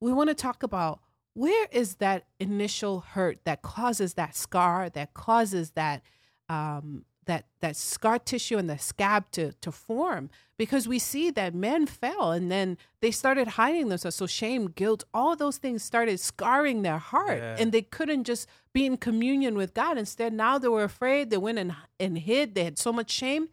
we 0.00 0.12
want 0.12 0.28
to 0.30 0.34
talk 0.34 0.62
about 0.62 1.00
where 1.34 1.66
is 1.70 1.96
that 1.96 2.24
initial 2.40 3.00
hurt 3.00 3.38
that 3.44 3.62
causes 3.62 4.14
that 4.14 4.34
scar, 4.34 4.88
that 4.90 5.14
causes 5.14 5.72
that 5.72 6.02
um, 6.48 7.04
that 7.26 7.44
that 7.60 7.76
scar 7.76 8.18
tissue 8.18 8.58
and 8.58 8.68
the 8.68 8.78
scab 8.78 9.30
to 9.32 9.52
to 9.60 9.70
form? 9.70 10.28
Because 10.58 10.88
we 10.88 10.98
see 10.98 11.30
that 11.30 11.54
men 11.54 11.86
fell 11.86 12.32
and 12.32 12.50
then 12.50 12.76
they 13.00 13.10
started 13.10 13.48
hiding 13.48 13.88
themselves. 13.88 14.16
So 14.16 14.26
shame 14.26 14.66
guilt 14.68 15.04
all 15.14 15.36
those 15.36 15.56
things 15.58 15.82
started 15.82 16.18
scarring 16.20 16.82
their 16.82 16.98
heart 16.98 17.38
Yeah. 17.38 17.56
and 17.58 17.70
they 17.72 17.82
couldn't 17.82 18.24
just 18.24 18.48
be 18.72 18.84
in 18.84 18.96
communion 18.96 19.54
with 19.56 19.72
god. 19.74 19.96
Instead 19.98 20.32
now 20.32 20.58
they 20.58 20.68
were 20.68 20.84
afraid 20.84 21.30
they 21.30 21.38
went 21.38 21.58
and, 21.58 21.74
and 22.00 22.18
hid 22.18 22.54
they 22.54 22.64
had 22.64 22.78
so 22.78 22.92
much 22.92 23.10
shame. 23.10 23.48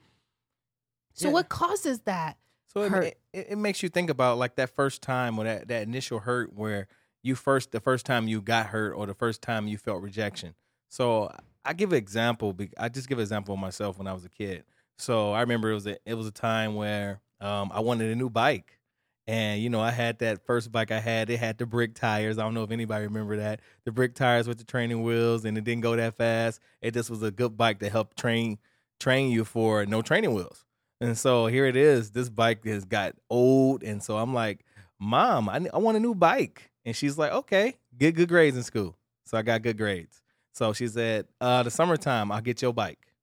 So 1.13 1.27
Yeah. 1.27 1.33
what 1.33 1.49
causes 1.49 1.99
that 2.01 2.37
So 2.77 2.83
it, 3.01 3.17
it, 3.33 3.47
it 3.51 3.57
makes 3.57 3.83
you 3.83 3.89
think 3.89 4.09
about 4.09 4.37
like 4.37 4.55
that 4.55 4.69
first 4.69 5.01
time 5.01 5.39
or 5.39 5.43
that, 5.43 5.67
that 5.67 5.83
initial 5.83 6.19
hurt 6.19 6.53
where 6.53 6.87
you 7.23 7.35
first 7.35 7.71
the 7.71 7.79
first 7.79 8.05
time 8.05 8.27
you 8.27 8.41
got 8.41 8.67
hurt 8.67 8.93
or 8.93 9.05
the 9.05 9.13
first 9.13 9.41
time 9.41 9.67
you 9.67 9.77
felt 9.77 10.01
rejection. 10.01 10.55
So 10.89 11.31
I 11.65 11.73
give 11.73 11.91
an 11.91 11.97
example. 11.97 12.55
I 12.77 12.89
just 12.89 13.09
give 13.09 13.17
an 13.17 13.23
example 13.23 13.53
of 13.53 13.59
myself 13.59 13.97
when 13.97 14.07
I 14.07 14.13
was 14.13 14.25
a 14.25 14.29
kid. 14.29 14.63
So 14.97 15.33
I 15.33 15.41
remember 15.41 15.71
it 15.71 15.75
was 15.75 15.87
a, 15.87 15.97
it 16.05 16.13
was 16.13 16.27
a 16.27 16.31
time 16.31 16.75
where 16.75 17.21
um, 17.41 17.71
I 17.73 17.81
wanted 17.81 18.11
a 18.11 18.15
new 18.15 18.29
bike, 18.29 18.79
and 19.27 19.61
you 19.61 19.69
know 19.69 19.81
I 19.81 19.91
had 19.91 20.19
that 20.19 20.45
first 20.45 20.71
bike 20.71 20.91
I 20.91 20.99
had. 20.99 21.29
It 21.29 21.37
had 21.37 21.57
the 21.57 21.65
brick 21.65 21.93
tires. 21.93 22.39
I 22.39 22.43
don't 22.43 22.53
know 22.53 22.63
if 22.63 22.71
anybody 22.71 23.05
remember 23.05 23.37
that 23.37 23.59
the 23.83 23.91
brick 23.91 24.15
tires 24.15 24.47
with 24.47 24.57
the 24.57 24.63
training 24.63 25.03
wheels, 25.03 25.45
and 25.45 25.57
it 25.57 25.63
didn't 25.63 25.81
go 25.81 25.95
that 25.95 26.15
fast. 26.15 26.61
It 26.81 26.93
just 26.93 27.09
was 27.09 27.21
a 27.21 27.31
good 27.31 27.57
bike 27.57 27.79
to 27.79 27.89
help 27.89 28.15
train 28.15 28.57
train 28.99 29.29
you 29.29 29.45
for 29.45 29.85
no 29.85 30.01
training 30.01 30.33
wheels. 30.33 30.66
And 30.99 31.17
so 31.17 31.47
here 31.47 31.65
it 31.65 31.75
is. 31.75 32.11
This 32.11 32.29
bike 32.29 32.65
has 32.65 32.85
got 32.85 33.15
old, 33.29 33.83
and 33.83 34.01
so 34.01 34.17
I'm 34.17 34.33
like, 34.33 34.65
"Mom, 34.99 35.47
I, 35.49 35.67
I 35.73 35.77
want 35.77 35.97
a 35.97 35.99
new 35.99 36.15
bike." 36.15 36.71
And 36.85 36.95
she's 36.95 37.17
like, 37.17 37.31
"Okay, 37.31 37.75
get 37.97 38.15
good 38.15 38.29
grades 38.29 38.57
in 38.57 38.63
school." 38.63 38.97
So 39.25 39.37
I 39.37 39.41
got 39.43 39.61
good 39.61 39.77
grades. 39.77 40.21
So 40.53 40.73
she 40.73 40.87
said, 40.87 41.27
uh, 41.39 41.63
"The 41.63 41.71
summertime, 41.71 42.31
I'll 42.31 42.41
get 42.41 42.61
your 42.61 42.73
bike." 42.73 43.13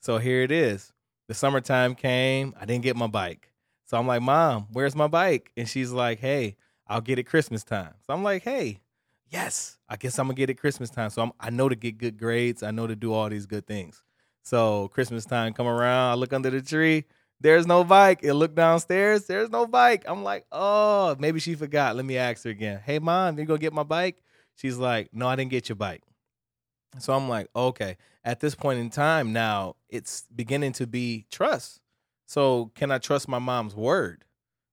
So 0.00 0.18
here 0.18 0.42
it 0.42 0.52
is. 0.52 0.92
The 1.28 1.34
summertime 1.34 1.94
came. 1.96 2.54
I 2.60 2.66
didn't 2.66 2.84
get 2.84 2.96
my 2.96 3.08
bike. 3.08 3.52
So 3.86 3.98
I'm 3.98 4.06
like, 4.06 4.22
"Mom, 4.22 4.68
where's 4.72 4.94
my 4.96 5.08
bike?" 5.08 5.52
And 5.56 5.68
she's 5.68 5.92
like, 5.92 6.20
"Hey, 6.20 6.56
I'll 6.86 7.00
get 7.00 7.18
it 7.18 7.24
Christmas 7.24 7.64
time." 7.64 7.94
So 8.06 8.14
I'm 8.14 8.22
like, 8.24 8.44
"Hey, 8.44 8.80
yes, 9.30 9.78
I 9.88 9.96
guess 9.96 10.18
I'm 10.18 10.26
gonna 10.28 10.36
get 10.36 10.50
it 10.50 10.54
Christmas 10.54 10.90
time." 10.90 11.10
So 11.10 11.22
I'm, 11.22 11.32
I 11.40 11.50
know 11.50 11.68
to 11.68 11.76
get 11.76 11.98
good 11.98 12.18
grades. 12.18 12.62
I 12.62 12.70
know 12.70 12.86
to 12.86 12.96
do 12.96 13.12
all 13.12 13.28
these 13.30 13.46
good 13.46 13.66
things. 13.66 14.02
So 14.46 14.86
Christmas 14.94 15.24
time 15.24 15.52
come 15.54 15.66
around, 15.66 16.12
I 16.12 16.14
look 16.14 16.32
under 16.32 16.50
the 16.50 16.62
tree. 16.62 17.04
There's 17.40 17.66
no 17.66 17.82
bike. 17.82 18.24
I 18.24 18.30
look 18.30 18.54
downstairs. 18.54 19.26
There's 19.26 19.50
no 19.50 19.66
bike. 19.66 20.04
I'm 20.06 20.22
like, 20.22 20.46
oh, 20.52 21.16
maybe 21.18 21.40
she 21.40 21.56
forgot. 21.56 21.96
Let 21.96 22.04
me 22.04 22.16
ask 22.16 22.44
her 22.44 22.50
again. 22.50 22.80
Hey, 22.84 23.00
mom, 23.00 23.40
you 23.40 23.44
go 23.44 23.56
get 23.56 23.72
my 23.72 23.82
bike? 23.82 24.22
She's 24.54 24.76
like, 24.76 25.08
no, 25.12 25.26
I 25.26 25.34
didn't 25.34 25.50
get 25.50 25.68
your 25.68 25.74
bike. 25.74 26.04
So 27.00 27.12
I'm 27.12 27.28
like, 27.28 27.48
okay. 27.56 27.96
At 28.24 28.38
this 28.38 28.54
point 28.54 28.78
in 28.78 28.88
time, 28.88 29.32
now 29.32 29.74
it's 29.88 30.28
beginning 30.34 30.74
to 30.74 30.86
be 30.86 31.26
trust. 31.32 31.80
So 32.26 32.70
can 32.76 32.92
I 32.92 32.98
trust 32.98 33.26
my 33.26 33.40
mom's 33.40 33.74
word? 33.74 34.24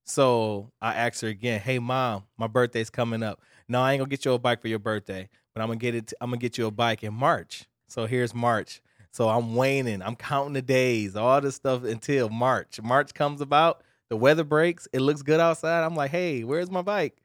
So 0.06 0.72
I 0.84 0.94
asked 0.94 1.22
her 1.22 1.30
again, 1.30 1.60
hey, 1.60 1.80
mom, 1.80 2.26
my 2.38 2.46
birthday's 2.46 2.92
coming 2.92 3.24
up. 3.24 3.42
No, 3.68 3.82
I 3.82 3.94
ain't 3.94 4.02
gonna 4.02 4.10
get 4.10 4.24
you 4.24 4.34
a 4.34 4.40
bike 4.40 4.62
for 4.62 4.68
your 4.68 4.78
birthday, 4.78 5.30
but 5.56 5.64
I'm 5.64 5.70
gonna 5.70 5.80
get 5.80 5.96
it. 5.96 6.14
I'm 6.22 6.30
gonna 6.30 6.38
get 6.38 6.60
you 6.60 6.68
a 6.68 6.72
bike 6.72 7.04
in 7.04 7.16
March. 7.16 7.66
So 7.88 8.06
here's 8.06 8.36
March. 8.36 8.80
So 9.14 9.30
I'm 9.30 9.56
waning. 9.56 10.02
I'm 10.02 10.16
counting 10.16 10.54
the 10.54 10.62
days, 10.64 11.16
all 11.16 11.40
this 11.40 11.54
stuff 11.54 11.84
until 11.84 12.30
March. 12.30 12.82
March 12.82 13.14
comes 13.14 13.42
about, 13.42 13.84
the 14.10 14.18
weather 14.18 14.44
breaks, 14.44 14.88
it 14.92 15.02
looks 15.02 15.22
good 15.22 15.40
outside. 15.40 15.84
I'm 15.84 15.96
like, 15.96 16.10
hey, 16.10 16.44
where's 16.44 16.72
my 16.72 16.82
bike? 16.82 17.22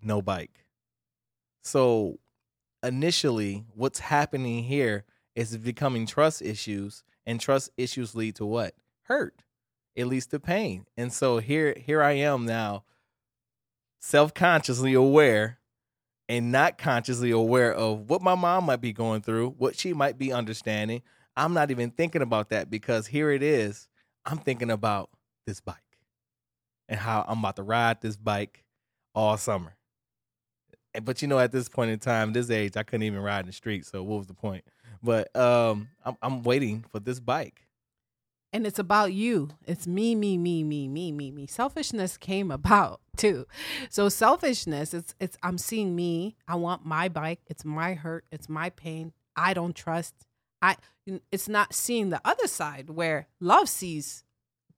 No 0.00 0.22
bike. 0.22 0.64
So 1.64 2.20
initially, 2.84 3.64
what's 3.74 3.98
happening 3.98 4.62
here 4.62 5.04
is 5.34 5.56
becoming 5.56 6.06
trust 6.06 6.40
issues, 6.40 7.02
and 7.26 7.40
trust 7.40 7.70
issues 7.76 8.14
lead 8.14 8.36
to 8.36 8.46
what? 8.46 8.74
Hurt. 9.02 9.42
It 9.96 10.04
leads 10.06 10.26
to 10.26 10.38
pain. 10.38 10.86
And 10.96 11.12
so 11.12 11.38
here, 11.38 11.74
here 11.76 12.00
I 12.00 12.12
am 12.12 12.46
now, 12.46 12.84
self-consciously 14.00 14.94
aware 14.94 15.58
and 16.32 16.50
not 16.50 16.78
consciously 16.78 17.30
aware 17.30 17.74
of 17.74 18.08
what 18.08 18.22
my 18.22 18.34
mom 18.34 18.64
might 18.64 18.80
be 18.80 18.90
going 18.90 19.20
through, 19.20 19.50
what 19.58 19.78
she 19.78 19.92
might 19.92 20.16
be 20.16 20.32
understanding. 20.32 21.02
I'm 21.36 21.52
not 21.52 21.70
even 21.70 21.90
thinking 21.90 22.22
about 22.22 22.48
that 22.48 22.70
because 22.70 23.06
here 23.06 23.30
it 23.30 23.42
is. 23.42 23.86
I'm 24.24 24.38
thinking 24.38 24.70
about 24.70 25.10
this 25.46 25.60
bike 25.60 25.76
and 26.88 26.98
how 26.98 27.26
I'm 27.28 27.40
about 27.40 27.56
to 27.56 27.62
ride 27.62 28.00
this 28.00 28.16
bike 28.16 28.64
all 29.14 29.36
summer. 29.36 29.76
But 31.02 31.20
you 31.20 31.28
know, 31.28 31.38
at 31.38 31.52
this 31.52 31.68
point 31.68 31.90
in 31.90 31.98
time, 31.98 32.32
this 32.32 32.48
age, 32.48 32.78
I 32.78 32.82
couldn't 32.82 33.02
even 33.02 33.20
ride 33.20 33.40
in 33.40 33.46
the 33.48 33.52
street. 33.52 33.84
So 33.84 34.02
what 34.02 34.16
was 34.16 34.26
the 34.26 34.32
point? 34.32 34.64
But 35.02 35.36
um, 35.36 35.90
I'm, 36.02 36.16
I'm 36.22 36.42
waiting 36.44 36.86
for 36.90 36.98
this 36.98 37.20
bike. 37.20 37.60
And 38.52 38.66
it's 38.66 38.78
about 38.78 39.12
you. 39.12 39.50
It's 39.66 39.86
me, 39.86 40.14
me, 40.14 40.36
me, 40.36 40.62
me, 40.62 40.88
me, 40.88 41.10
me, 41.12 41.30
me. 41.30 41.46
Selfishness 41.46 42.16
came 42.16 42.50
about 42.50 43.00
too. 43.16 43.46
So 43.90 44.08
selfishness, 44.08 44.94
it's 44.94 45.14
it's 45.20 45.36
I'm 45.42 45.58
seeing 45.58 45.96
me. 45.96 46.36
I 46.46 46.56
want 46.56 46.84
my 46.84 47.08
bike. 47.08 47.40
It's 47.46 47.64
my 47.64 47.94
hurt. 47.94 48.24
It's 48.30 48.48
my 48.48 48.70
pain. 48.70 49.12
I 49.36 49.54
don't 49.54 49.74
trust. 49.74 50.14
I 50.60 50.76
it's 51.30 51.48
not 51.48 51.74
seeing 51.74 52.10
the 52.10 52.20
other 52.24 52.46
side 52.46 52.90
where 52.90 53.28
love 53.40 53.68
sees 53.68 54.24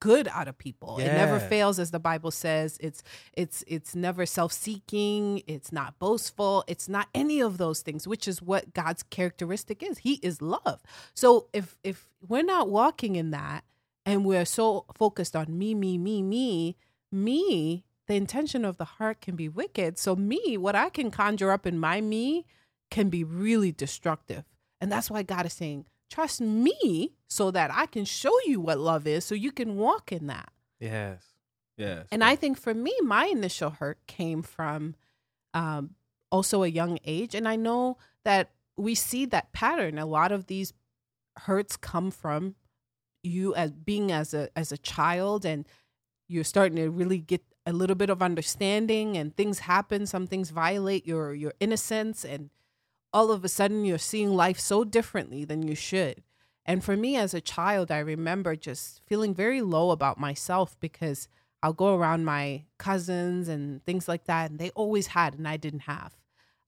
good 0.05 0.29
out 0.29 0.49
of 0.49 0.59
people. 0.59 0.99
It 0.99 1.07
never 1.07 1.41
fails 1.41 1.79
as 1.79 1.91
the 1.91 1.99
Bible 1.99 2.31
says. 2.31 2.77
It's 2.79 3.03
it's 3.33 3.65
it's 3.67 3.95
never 3.97 4.27
self-seeking, 4.27 5.43
it's 5.47 5.73
not 5.73 5.99
boastful, 5.99 6.63
it's 6.67 6.91
not 6.91 7.09
any 7.15 7.41
of 7.41 7.57
those 7.57 7.81
things, 7.81 8.07
which 8.07 8.29
is 8.29 8.43
what 8.43 8.75
God's 8.75 9.03
characteristic 9.03 9.83
is. 9.83 9.99
He 9.99 10.15
is 10.23 10.43
love. 10.43 10.83
So 11.15 11.49
if 11.55 11.79
if 11.83 12.07
we're 12.29 12.43
not 12.43 12.69
walking 12.69 13.17
in 13.17 13.31
that 13.31 13.65
and 14.05 14.27
we're 14.27 14.45
so 14.45 14.85
focused 14.95 15.35
on 15.35 15.59
me 15.59 15.75
me 15.75 15.97
me 15.97 16.21
me 16.23 16.77
me 17.11 17.85
the 18.07 18.15
intention 18.15 18.67
of 18.67 18.77
the 18.77 18.85
heart 18.85 19.23
can 19.23 19.37
be 19.37 19.49
wicked 19.49 19.99
so 19.99 20.15
me 20.17 20.57
what 20.57 20.75
i 20.75 20.89
can 20.89 21.11
conjure 21.11 21.51
up 21.51 21.67
in 21.67 21.79
my 21.79 22.01
me 22.01 22.45
can 22.91 23.09
be 23.09 23.25
really 23.25 23.73
destructive 23.73 24.45
and 24.81 24.91
that's 24.91 25.11
why 25.11 25.23
god 25.23 25.47
is 25.47 25.53
saying 25.53 25.87
trust 26.11 26.41
me 26.41 27.13
so 27.29 27.51
that 27.51 27.71
i 27.73 27.87
can 27.87 28.05
show 28.05 28.33
you 28.47 28.61
what 28.61 28.79
love 28.79 29.07
is 29.07 29.25
so 29.25 29.35
you 29.35 29.51
can 29.53 29.77
walk 29.77 30.13
in 30.13 30.27
that 30.27 30.51
Yes. 30.81 31.25
Yes. 31.77 32.07
and 32.13 32.23
I 32.23 32.37
think 32.37 32.59
for 32.59 32.73
me, 32.75 32.95
my 33.03 33.27
initial 33.27 33.71
hurt 33.71 33.99
came 34.07 34.43
from 34.43 34.95
um, 35.55 35.95
also 36.31 36.63
a 36.63 36.69
young 36.69 36.99
age. 37.05 37.35
And 37.35 37.49
I 37.49 37.57
know 37.57 37.97
that 38.25 38.51
we 38.77 38.95
see 38.95 39.25
that 39.27 39.53
pattern. 39.53 39.99
A 39.99 40.07
lot 40.07 40.31
of 40.31 40.47
these 40.47 40.73
hurts 41.37 41.77
come 41.77 42.11
from 42.11 42.55
you 43.23 43.55
as 43.55 43.73
being 43.73 44.13
as 44.13 44.35
a 44.35 44.51
as 44.57 44.71
a 44.71 44.77
child 44.79 45.45
and 45.45 45.67
you're 46.29 46.45
starting 46.45 46.77
to 46.77 46.91
really 46.91 47.19
get 47.19 47.43
a 47.67 47.73
little 47.73 47.97
bit 47.97 48.11
of 48.11 48.23
understanding 48.23 49.17
and 49.17 49.35
things 49.35 49.61
happen 49.61 50.07
some 50.07 50.27
things 50.27 50.51
violate 50.51 51.07
your 51.07 51.33
your 51.33 51.55
innocence 51.59 52.25
and 52.25 52.51
all 53.15 53.31
of 53.31 53.45
a 53.45 53.49
sudden 53.49 53.85
you're 53.85 53.97
seeing 53.97 54.35
life 54.35 54.59
so 54.59 54.83
differently 54.83 55.45
than 55.45 55.63
you 55.63 55.77
should. 55.77 56.23
And 56.67 56.83
for 56.83 56.97
me 56.97 57.17
as 57.17 57.33
a 57.33 57.41
child 57.41 57.91
i 57.91 57.99
remember 57.99 58.57
just 58.57 59.01
feeling 59.07 59.35
very 59.35 59.61
low 59.63 59.91
about 59.91 60.19
myself 60.19 60.77
because 60.81 61.29
i'll 61.63 61.73
go 61.75 61.95
around 61.95 62.25
my 62.25 62.65
cousins 62.79 63.49
and 63.49 63.85
things 63.85 64.09
like 64.09 64.25
that 64.25 64.51
and 64.51 64.59
they 64.59 64.71
always 64.71 65.09
had 65.09 65.35
and 65.35 65.47
i 65.47 65.57
didn't 65.57 65.81
have. 65.81 66.17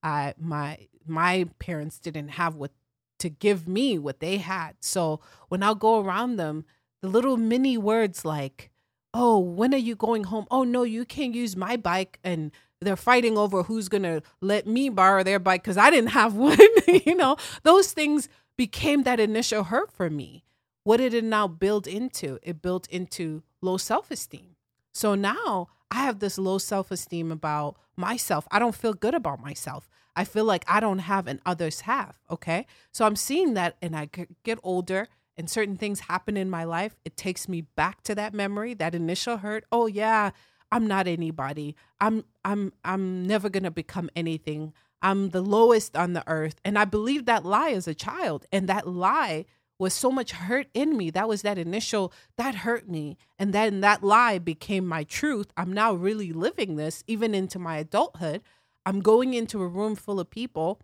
Uh, 0.03 0.31
my 0.39 0.87
my 1.05 1.49
parents 1.59 1.99
didn't 1.99 2.29
have 2.29 2.55
what 2.55 2.71
to 3.19 3.29
give 3.29 3.67
me 3.67 3.97
what 3.97 4.19
they 4.19 4.37
had. 4.37 4.75
So 4.79 5.19
when 5.49 5.61
i'll 5.63 5.75
go 5.75 5.99
around 5.99 6.37
them 6.37 6.65
the 7.01 7.09
little 7.09 7.37
mini 7.37 7.77
words 7.77 8.23
like 8.23 8.71
oh 9.13 9.37
when 9.39 9.73
are 9.73 9.85
you 9.89 9.95
going 9.95 10.25
home? 10.25 10.47
Oh 10.49 10.63
no 10.63 10.83
you 10.83 11.03
can't 11.05 11.35
use 11.35 11.55
my 11.57 11.75
bike 11.75 12.19
and 12.23 12.51
they're 12.81 12.95
fighting 12.95 13.37
over 13.37 13.63
who's 13.63 13.89
gonna 13.89 14.21
let 14.41 14.67
me 14.67 14.89
borrow 14.89 15.23
their 15.23 15.39
bike 15.39 15.63
because 15.63 15.77
i 15.77 15.89
didn't 15.89 16.11
have 16.11 16.33
one 16.49 16.57
you 17.05 17.15
know 17.15 17.35
those 17.63 17.91
things 17.91 18.29
became 18.57 19.03
that 19.03 19.19
initial 19.19 19.65
hurt 19.65 19.91
for 19.91 20.09
me 20.09 20.43
what 20.83 20.97
did 20.97 21.13
it 21.13 21.23
now 21.23 21.47
build 21.47 21.87
into 21.87 22.39
it 22.43 22.61
built 22.61 22.87
into 22.89 23.43
low 23.61 23.77
self-esteem 23.77 24.55
so 24.93 25.13
now 25.13 25.67
I 25.91 25.97
have 26.03 26.19
this 26.19 26.37
low 26.37 26.57
self 26.57 26.91
esteem 26.91 27.31
about 27.31 27.77
myself. 27.95 28.47
I 28.51 28.59
don't 28.59 28.75
feel 28.75 28.93
good 28.93 29.13
about 29.13 29.39
myself. 29.41 29.89
I 30.15 30.23
feel 30.23 30.45
like 30.45 30.65
I 30.67 30.79
don't 30.79 30.99
have 30.99 31.27
and 31.27 31.39
others 31.45 31.81
have. 31.81 32.15
Okay. 32.31 32.65
So 32.91 33.05
I'm 33.05 33.15
seeing 33.15 33.53
that 33.53 33.77
and 33.81 33.95
I 33.95 34.09
get 34.43 34.59
older 34.63 35.07
and 35.37 35.49
certain 35.49 35.77
things 35.77 36.01
happen 36.01 36.35
in 36.35 36.49
my 36.49 36.63
life. 36.63 36.95
It 37.05 37.15
takes 37.15 37.47
me 37.47 37.61
back 37.61 38.01
to 38.03 38.15
that 38.15 38.33
memory, 38.33 38.73
that 38.73 38.95
initial 38.95 39.37
hurt. 39.37 39.65
Oh, 39.71 39.85
yeah. 39.85 40.31
I'm 40.71 40.87
not 40.87 41.07
anybody. 41.07 41.75
I'm 41.99 42.25
I'm 42.43 42.73
I'm 42.83 43.25
never 43.25 43.49
going 43.49 43.63
to 43.63 43.71
become 43.71 44.09
anything. 44.15 44.73
I'm 45.01 45.29
the 45.29 45.41
lowest 45.41 45.95
on 45.95 46.13
the 46.13 46.23
earth. 46.27 46.55
And 46.65 46.77
I 46.77 46.85
believed 46.85 47.25
that 47.27 47.45
lie 47.45 47.71
as 47.71 47.87
a 47.87 47.93
child. 47.93 48.45
And 48.51 48.67
that 48.67 48.87
lie 48.87 49.45
was 49.79 49.93
so 49.93 50.11
much 50.11 50.31
hurt 50.31 50.67
in 50.73 50.97
me. 50.97 51.11
That 51.11 51.27
was 51.27 51.43
that 51.43 51.59
initial, 51.59 52.11
that 52.35 52.55
hurt 52.55 52.89
me. 52.89 53.15
And 53.37 53.53
then 53.53 53.81
that 53.81 54.03
lie 54.03 54.39
became 54.39 54.87
my 54.87 55.03
truth. 55.03 55.47
I'm 55.55 55.71
now 55.71 55.93
really 55.93 56.33
living 56.33 56.75
this 56.75 57.03
even 57.05 57.35
into 57.35 57.59
my 57.59 57.77
adulthood. 57.77 58.41
I'm 58.85 59.01
going 59.01 59.33
into 59.35 59.61
a 59.61 59.67
room 59.67 59.95
full 59.95 60.19
of 60.19 60.29
people 60.29 60.81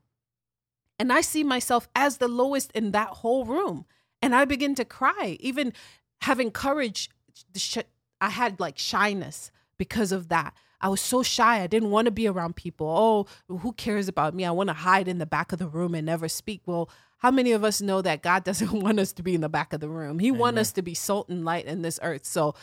and 0.99 1.11
I 1.11 1.21
see 1.21 1.43
myself 1.43 1.87
as 1.95 2.17
the 2.17 2.27
lowest 2.27 2.71
in 2.73 2.91
that 2.91 3.09
whole 3.09 3.45
room. 3.45 3.85
And 4.21 4.35
I 4.35 4.45
begin 4.45 4.75
to 4.75 4.85
cry, 4.85 5.37
even 5.39 5.73
having 6.21 6.51
courage. 6.51 7.09
I 8.21 8.29
had 8.29 8.59
like 8.59 8.77
shyness 8.77 9.51
because 9.77 10.11
of 10.11 10.29
that. 10.29 10.53
I 10.81 10.89
was 10.89 11.01
so 11.01 11.23
shy. 11.23 11.61
I 11.61 11.67
didn't 11.67 11.91
want 11.91 12.05
to 12.05 12.11
be 12.11 12.27
around 12.27 12.57
people. 12.57 12.87
Oh, 12.87 13.57
who 13.57 13.71
cares 13.73 14.07
about 14.07 14.33
me? 14.35 14.43
I 14.43 14.51
want 14.51 14.67
to 14.67 14.73
hide 14.73 15.07
in 15.07 15.17
the 15.17 15.25
back 15.25 15.53
of 15.53 15.59
the 15.59 15.67
room 15.67 15.95
and 15.95 16.05
never 16.05 16.27
speak. 16.27 16.61
Well, 16.65 16.89
how 17.19 17.31
many 17.31 17.53
of 17.53 17.63
us 17.63 17.81
know 17.81 18.01
that 18.01 18.21
God 18.21 18.43
doesn't 18.43 18.71
want 18.81 18.99
us 18.99 19.13
to 19.13 19.23
be 19.23 19.33
in 19.33 19.41
the 19.41 19.49
back 19.49 19.71
of 19.71 19.79
the 19.79 19.87
room? 19.87 20.19
He 20.19 20.29
wants 20.29 20.59
us 20.59 20.71
to 20.73 20.81
be 20.81 20.93
salt 20.93 21.29
and 21.29 21.45
light 21.45 21.65
in 21.65 21.81
this 21.81 21.99
earth. 22.03 22.25
So 22.25 22.53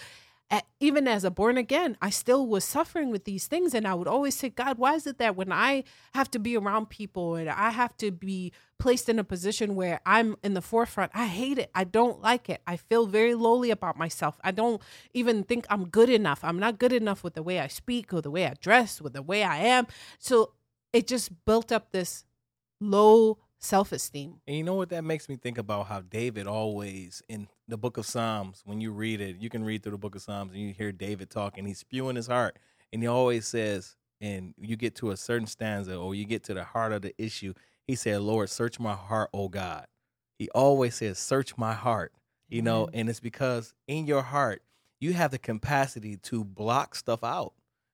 even 0.80 1.06
as 1.06 1.24
a 1.24 1.30
born 1.30 1.56
again, 1.56 1.96
I 2.02 2.10
still 2.10 2.46
was 2.46 2.64
suffering 2.64 3.10
with 3.10 3.24
these 3.24 3.46
things. 3.46 3.74
And 3.74 3.86
I 3.86 3.94
would 3.94 4.08
always 4.08 4.34
say, 4.34 4.48
God, 4.48 4.78
why 4.78 4.94
is 4.94 5.06
it 5.06 5.18
that 5.18 5.36
when 5.36 5.52
I 5.52 5.84
have 6.14 6.30
to 6.32 6.38
be 6.38 6.56
around 6.56 6.88
people 6.88 7.36
and 7.36 7.48
I 7.48 7.70
have 7.70 7.96
to 7.98 8.10
be 8.10 8.52
placed 8.78 9.08
in 9.08 9.18
a 9.18 9.24
position 9.24 9.76
where 9.76 10.00
I'm 10.04 10.36
in 10.42 10.54
the 10.54 10.62
forefront, 10.62 11.12
I 11.14 11.26
hate 11.26 11.58
it. 11.58 11.70
I 11.74 11.84
don't 11.84 12.20
like 12.20 12.48
it. 12.48 12.62
I 12.66 12.76
feel 12.76 13.06
very 13.06 13.34
lowly 13.34 13.70
about 13.70 13.96
myself. 13.96 14.40
I 14.42 14.50
don't 14.50 14.82
even 15.14 15.44
think 15.44 15.66
I'm 15.70 15.88
good 15.88 16.10
enough. 16.10 16.40
I'm 16.42 16.58
not 16.58 16.78
good 16.78 16.92
enough 16.92 17.22
with 17.22 17.34
the 17.34 17.42
way 17.42 17.60
I 17.60 17.68
speak 17.68 18.12
or 18.12 18.20
the 18.20 18.30
way 18.30 18.46
I 18.46 18.54
dress, 18.60 19.00
with 19.00 19.12
the 19.12 19.22
way 19.22 19.44
I 19.44 19.58
am. 19.58 19.86
So 20.18 20.54
it 20.92 21.06
just 21.06 21.44
built 21.44 21.70
up 21.70 21.92
this 21.92 22.24
low 22.80 23.38
self 23.60 23.92
esteem. 23.92 24.40
And 24.48 24.56
you 24.56 24.64
know 24.64 24.74
what 24.74 24.88
that 24.88 25.04
makes 25.04 25.28
me 25.28 25.36
think 25.36 25.58
about 25.58 25.86
how 25.86 26.00
David 26.00 26.46
always 26.46 27.22
in 27.28 27.46
the 27.70 27.78
book 27.78 27.96
of 27.96 28.06
Psalms, 28.06 28.62
when 28.64 28.80
you 28.80 28.92
read 28.92 29.20
it, 29.20 29.36
you 29.38 29.48
can 29.48 29.64
read 29.64 29.82
through 29.82 29.92
the 29.92 29.98
book 29.98 30.14
of 30.14 30.22
Psalms 30.22 30.52
and 30.52 30.60
you 30.60 30.72
hear 30.72 30.92
David 30.92 31.30
talking, 31.30 31.64
he's 31.64 31.78
spewing 31.78 32.16
his 32.16 32.26
heart. 32.26 32.58
And 32.92 33.02
he 33.02 33.08
always 33.08 33.46
says, 33.46 33.96
and 34.20 34.54
you 34.60 34.76
get 34.76 34.94
to 34.96 35.10
a 35.10 35.16
certain 35.16 35.46
stanza 35.46 35.96
or 35.96 36.14
you 36.14 36.24
get 36.24 36.44
to 36.44 36.54
the 36.54 36.64
heart 36.64 36.92
of 36.92 37.02
the 37.02 37.14
issue, 37.16 37.54
he 37.86 37.94
said, 37.94 38.20
Lord, 38.20 38.50
search 38.50 38.78
my 38.78 38.94
heart, 38.94 39.30
oh 39.32 39.48
God. 39.48 39.86
He 40.38 40.48
always 40.50 40.94
says, 40.94 41.18
Search 41.18 41.56
my 41.58 41.74
heart. 41.74 42.12
You 42.48 42.62
know, 42.62 42.88
and 42.92 43.08
it's 43.08 43.20
because 43.20 43.74
in 43.86 44.06
your 44.06 44.22
heart, 44.22 44.62
you 45.00 45.12
have 45.12 45.30
the 45.30 45.38
capacity 45.38 46.16
to 46.16 46.44
block 46.44 46.94
stuff 46.96 47.22
out. 47.22 47.52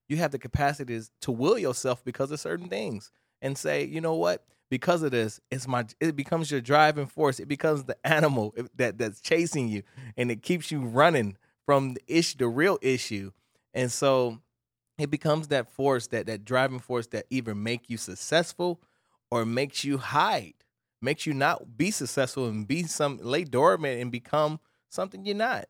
You 0.08 0.16
have 0.18 0.30
the 0.30 0.38
capacity 0.38 0.98
to 1.20 1.32
will 1.32 1.58
yourself 1.58 2.04
because 2.04 2.30
of 2.30 2.40
certain 2.40 2.68
things 2.68 3.10
and 3.42 3.58
say, 3.58 3.84
you 3.84 4.00
know 4.00 4.14
what? 4.14 4.44
Because 4.70 5.02
of 5.02 5.10
this, 5.12 5.40
it's 5.50 5.68
my 5.68 5.84
it 6.00 6.16
becomes 6.16 6.50
your 6.50 6.60
driving 6.60 7.06
force. 7.06 7.38
It 7.40 7.48
becomes 7.48 7.84
the 7.84 7.96
animal 8.06 8.54
that 8.76 8.98
that's 8.98 9.20
chasing 9.20 9.68
you, 9.68 9.82
and 10.16 10.30
it 10.30 10.42
keeps 10.42 10.70
you 10.70 10.80
running 10.80 11.36
from 11.64 11.94
the 11.94 12.02
issue, 12.06 12.38
the 12.38 12.48
real 12.48 12.78
issue, 12.82 13.30
and 13.74 13.90
so 13.90 14.40
it 14.98 15.10
becomes 15.10 15.48
that 15.48 15.70
force, 15.70 16.06
that 16.08 16.26
that 16.26 16.44
driving 16.44 16.78
force 16.78 17.06
that 17.08 17.26
either 17.30 17.54
make 17.54 17.90
you 17.90 17.96
successful 17.96 18.80
or 19.30 19.44
makes 19.44 19.84
you 19.84 19.98
hide, 19.98 20.54
makes 21.02 21.26
you 21.26 21.34
not 21.34 21.76
be 21.76 21.90
successful 21.90 22.46
and 22.46 22.66
be 22.66 22.84
some 22.84 23.18
lay 23.22 23.44
dormant 23.44 24.00
and 24.00 24.10
become 24.10 24.58
something 24.88 25.24
you're 25.24 25.34
not. 25.34 25.66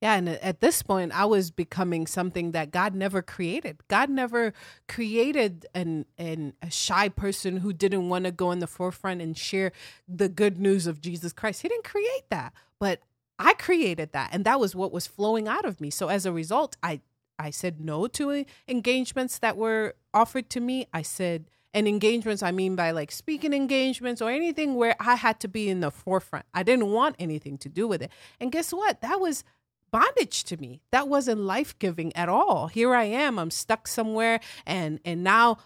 Yeah, 0.00 0.14
and 0.14 0.30
at 0.30 0.60
this 0.60 0.82
point, 0.82 1.12
I 1.12 1.26
was 1.26 1.50
becoming 1.50 2.06
something 2.06 2.52
that 2.52 2.70
God 2.70 2.94
never 2.94 3.20
created. 3.20 3.82
God 3.88 4.08
never 4.08 4.54
created 4.88 5.66
an 5.74 6.06
an 6.16 6.54
a 6.62 6.70
shy 6.70 7.10
person 7.10 7.58
who 7.58 7.74
didn't 7.74 8.08
want 8.08 8.24
to 8.24 8.32
go 8.32 8.50
in 8.50 8.60
the 8.60 8.66
forefront 8.66 9.20
and 9.20 9.36
share 9.36 9.72
the 10.08 10.30
good 10.30 10.58
news 10.58 10.86
of 10.86 11.02
Jesus 11.02 11.34
Christ. 11.34 11.60
He 11.60 11.68
didn't 11.68 11.84
create 11.84 12.24
that, 12.30 12.54
but 12.78 13.02
I 13.38 13.52
created 13.54 14.12
that, 14.12 14.30
and 14.32 14.46
that 14.46 14.58
was 14.58 14.74
what 14.74 14.90
was 14.90 15.06
flowing 15.06 15.46
out 15.46 15.66
of 15.66 15.82
me. 15.82 15.90
So 15.90 16.08
as 16.08 16.24
a 16.24 16.32
result, 16.32 16.76
I 16.82 17.02
I 17.38 17.50
said 17.50 17.80
no 17.80 18.06
to 18.06 18.46
engagements 18.66 19.38
that 19.38 19.58
were 19.58 19.96
offered 20.14 20.48
to 20.50 20.60
me. 20.60 20.86
I 20.94 21.02
said 21.02 21.44
and 21.72 21.86
engagements 21.86 22.42
I 22.42 22.50
mean 22.52 22.74
by 22.74 22.90
like 22.90 23.12
speaking 23.12 23.52
engagements 23.52 24.20
or 24.20 24.30
anything 24.30 24.74
where 24.74 24.96
I 24.98 25.14
had 25.14 25.40
to 25.40 25.48
be 25.48 25.68
in 25.68 25.80
the 25.80 25.90
forefront. 25.90 26.46
I 26.52 26.62
didn't 26.62 26.90
want 26.90 27.16
anything 27.18 27.58
to 27.58 27.68
do 27.68 27.86
with 27.86 28.02
it. 28.02 28.10
And 28.40 28.50
guess 28.50 28.72
what? 28.72 29.02
That 29.02 29.20
was 29.20 29.44
bondage 29.90 30.44
to 30.44 30.56
me. 30.56 30.82
That 30.92 31.08
wasn't 31.08 31.40
life-giving 31.40 32.14
at 32.16 32.28
all. 32.28 32.68
Here 32.68 32.94
I 32.94 33.04
am, 33.04 33.38
I'm 33.38 33.50
stuck 33.50 33.88
somewhere 33.88 34.40
and 34.66 35.00
and 35.04 35.22
now 35.24 35.58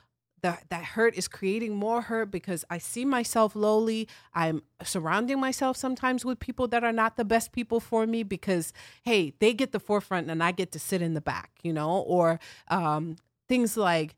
that 0.44 0.64
that 0.68 0.84
hurt 0.84 1.16
is 1.16 1.26
creating 1.26 1.74
more 1.74 2.02
hurt 2.02 2.30
because 2.30 2.66
I 2.68 2.76
see 2.76 3.06
myself 3.06 3.56
lowly. 3.56 4.06
I'm 4.34 4.62
surrounding 4.82 5.40
myself 5.40 5.78
sometimes 5.78 6.22
with 6.22 6.38
people 6.38 6.68
that 6.68 6.84
are 6.84 6.92
not 6.92 7.16
the 7.16 7.24
best 7.24 7.50
people 7.50 7.80
for 7.80 8.06
me 8.06 8.22
because 8.24 8.74
hey, 9.04 9.32
they 9.40 9.54
get 9.54 9.72
the 9.72 9.80
forefront 9.80 10.30
and 10.30 10.42
I 10.44 10.52
get 10.52 10.70
to 10.72 10.78
sit 10.78 11.00
in 11.00 11.14
the 11.14 11.22
back, 11.22 11.50
you 11.62 11.72
know, 11.72 12.00
or 12.00 12.40
um, 12.68 13.16
things 13.48 13.78
like 13.78 14.16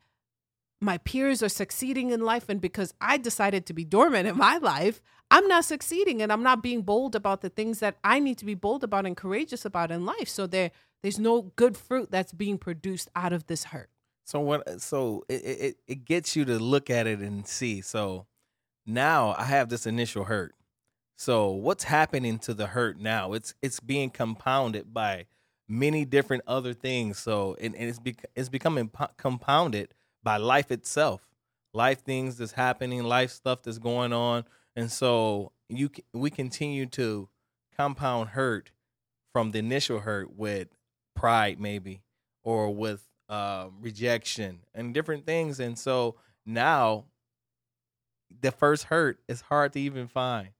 my 0.81 0.99
peers 0.99 1.45
are 1.45 1.49
succeeding 1.49 2.11
in 2.11 2.21
life 2.21 2.49
and 2.49 2.61
because 2.61 2.92
I 3.01 3.19
decided 3.19 3.64
to 3.66 3.73
be 3.73 3.85
dormant 3.85 4.27
in 4.27 4.37
my 4.37 4.59
life, 4.59 5.01
I'm 5.31 5.49
not 5.49 5.65
succeeding 5.65 6.23
and 6.23 6.33
I'm 6.33 6.43
not 6.43 6.62
being 6.62 6.83
bold 6.83 7.15
about 7.15 7.41
the 7.41 7.49
things 7.49 7.81
that 7.81 7.97
I 8.05 8.21
need 8.21 8.39
to 8.39 8.45
be 8.45 8.55
bold 8.55 8.85
about 8.85 9.07
and 9.07 9.17
courageous 9.17 9.65
about 9.65 9.91
in 9.91 10.05
life. 10.05 10.29
So 10.29 10.47
there 10.47 10.71
there's 11.03 11.19
no 11.19 11.53
good 11.57 11.77
fruit 11.77 12.11
that's 12.11 12.33
being 12.33 12.59
produced 12.59 13.09
out 13.15 13.33
of 13.33 13.47
this 13.47 13.65
hurt. 13.65 13.91
So 14.25 14.41
what 14.41 14.81
so 14.81 15.25
it 15.29 15.35
it, 15.35 15.77
it 15.87 16.05
gets 16.05 16.37
you 16.37 16.45
to 16.45 16.59
look 16.59 16.91
at 16.91 17.07
it 17.07 17.21
and 17.21 17.47
see. 17.47 17.81
So 17.81 18.27
now 18.87 19.35
I 19.37 19.45
have 19.45 19.69
this 19.69 19.87
initial 19.87 20.25
hurt. 20.25 20.55
So 21.17 21.51
what's 21.51 21.85
happening 21.85 22.39
to 22.41 22.55
the 22.55 22.69
hurt 22.69 22.99
now? 23.01 23.33
It's 23.33 23.55
it's 23.62 23.81
being 23.81 24.11
compounded 24.11 24.95
by 24.95 25.27
many 25.69 26.05
different 26.05 26.45
other 26.47 26.73
things. 26.73 27.19
So 27.19 27.57
and, 27.61 27.75
and 27.75 27.89
it's 27.89 27.99
bec- 27.99 28.27
it's 28.37 28.49
becoming 28.49 28.89
po- 28.89 29.09
compounded 29.17 29.93
by 30.23 30.37
life 30.37 30.71
itself. 30.71 31.23
Life 31.75 32.05
things 32.05 32.39
that's 32.39 32.53
happening, 32.53 33.03
life 33.03 33.31
stuff 33.33 33.62
that's 33.62 33.79
going 33.79 34.12
on 34.12 34.45
and 34.77 34.93
so 34.93 35.53
you 35.69 35.91
we 36.12 36.31
continue 36.31 36.87
to 36.87 37.29
compound 37.77 38.31
hurt 38.31 38.71
from 39.33 39.51
the 39.51 39.59
initial 39.59 40.01
hurt 40.01 40.35
with 40.37 40.69
pride 41.15 41.59
maybe 41.59 42.03
or 42.45 42.73
with 42.73 43.03
uh, 43.29 43.67
rejection 43.81 44.61
and 44.75 44.95
different 44.95 45.27
things. 45.27 45.59
And 45.59 45.79
so 45.79 46.15
now 46.45 47.07
the 48.41 48.53
first 48.53 48.85
hurt 48.85 49.19
is 49.29 49.41
hard 49.41 49.73
to 49.73 49.81
even 49.81 50.07
find 50.07 50.51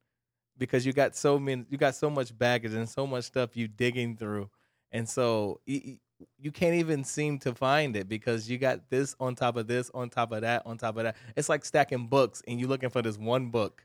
because 0.59 0.85
you 0.85 0.92
got 0.92 1.14
so 1.14 1.38
many 1.38 1.64
you 1.68 1.79
got 1.79 1.94
so 1.94 2.11
much 2.11 2.37
baggage 2.37 2.72
and 2.72 2.88
so 2.88 3.07
much 3.07 3.24
stuff 3.24 3.57
you 3.57 3.68
digging 3.68 4.16
through. 4.16 4.50
And 4.92 5.09
so 5.09 5.61
you, 5.66 5.98
you 6.38 6.50
can't 6.50 6.74
even 6.76 7.05
seem 7.05 7.38
to 7.40 7.55
find 7.55 7.94
it 7.96 8.09
because 8.09 8.48
you 8.48 8.57
got 8.57 8.88
this 8.88 9.14
on 9.20 9.35
top 9.35 9.57
of 9.57 9.66
this 9.66 9.90
on 9.92 10.09
top 10.09 10.33
of 10.33 10.40
that 10.40 10.62
on 10.64 10.79
top 10.79 10.96
of 10.96 11.05
that. 11.05 11.16
It's 11.37 11.48
like 11.48 11.64
stacking 11.64 12.07
books 12.09 12.42
and 12.48 12.59
you're 12.59 12.68
looking 12.68 12.90
for 12.90 13.02
this 13.02 13.18
one 13.18 13.50
book 13.50 13.85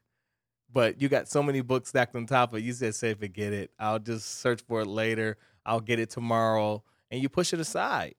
but 0.74 1.02
you 1.02 1.10
got 1.10 1.28
so 1.28 1.44
many 1.44 1.62
books 1.62 1.90
stacked 1.90 2.16
on 2.16 2.26
top 2.26 2.54
of 2.54 2.60
it. 2.60 2.64
You 2.64 2.74
said, 2.74 2.96
say, 2.96 3.14
forget 3.14 3.54
it. 3.54 3.72
I'll 3.80 4.00
just 4.00 4.40
search 4.40 4.62
for 4.62 4.82
it 4.82 4.88
later. 4.88 5.38
I'll 5.66 5.82
get 5.82 6.00
it 6.00 6.10
tomorrow. 6.10 6.84
And 7.10 7.22
you 7.22 7.30
push 7.30 7.54
it 7.54 7.60
aside. 7.60 8.16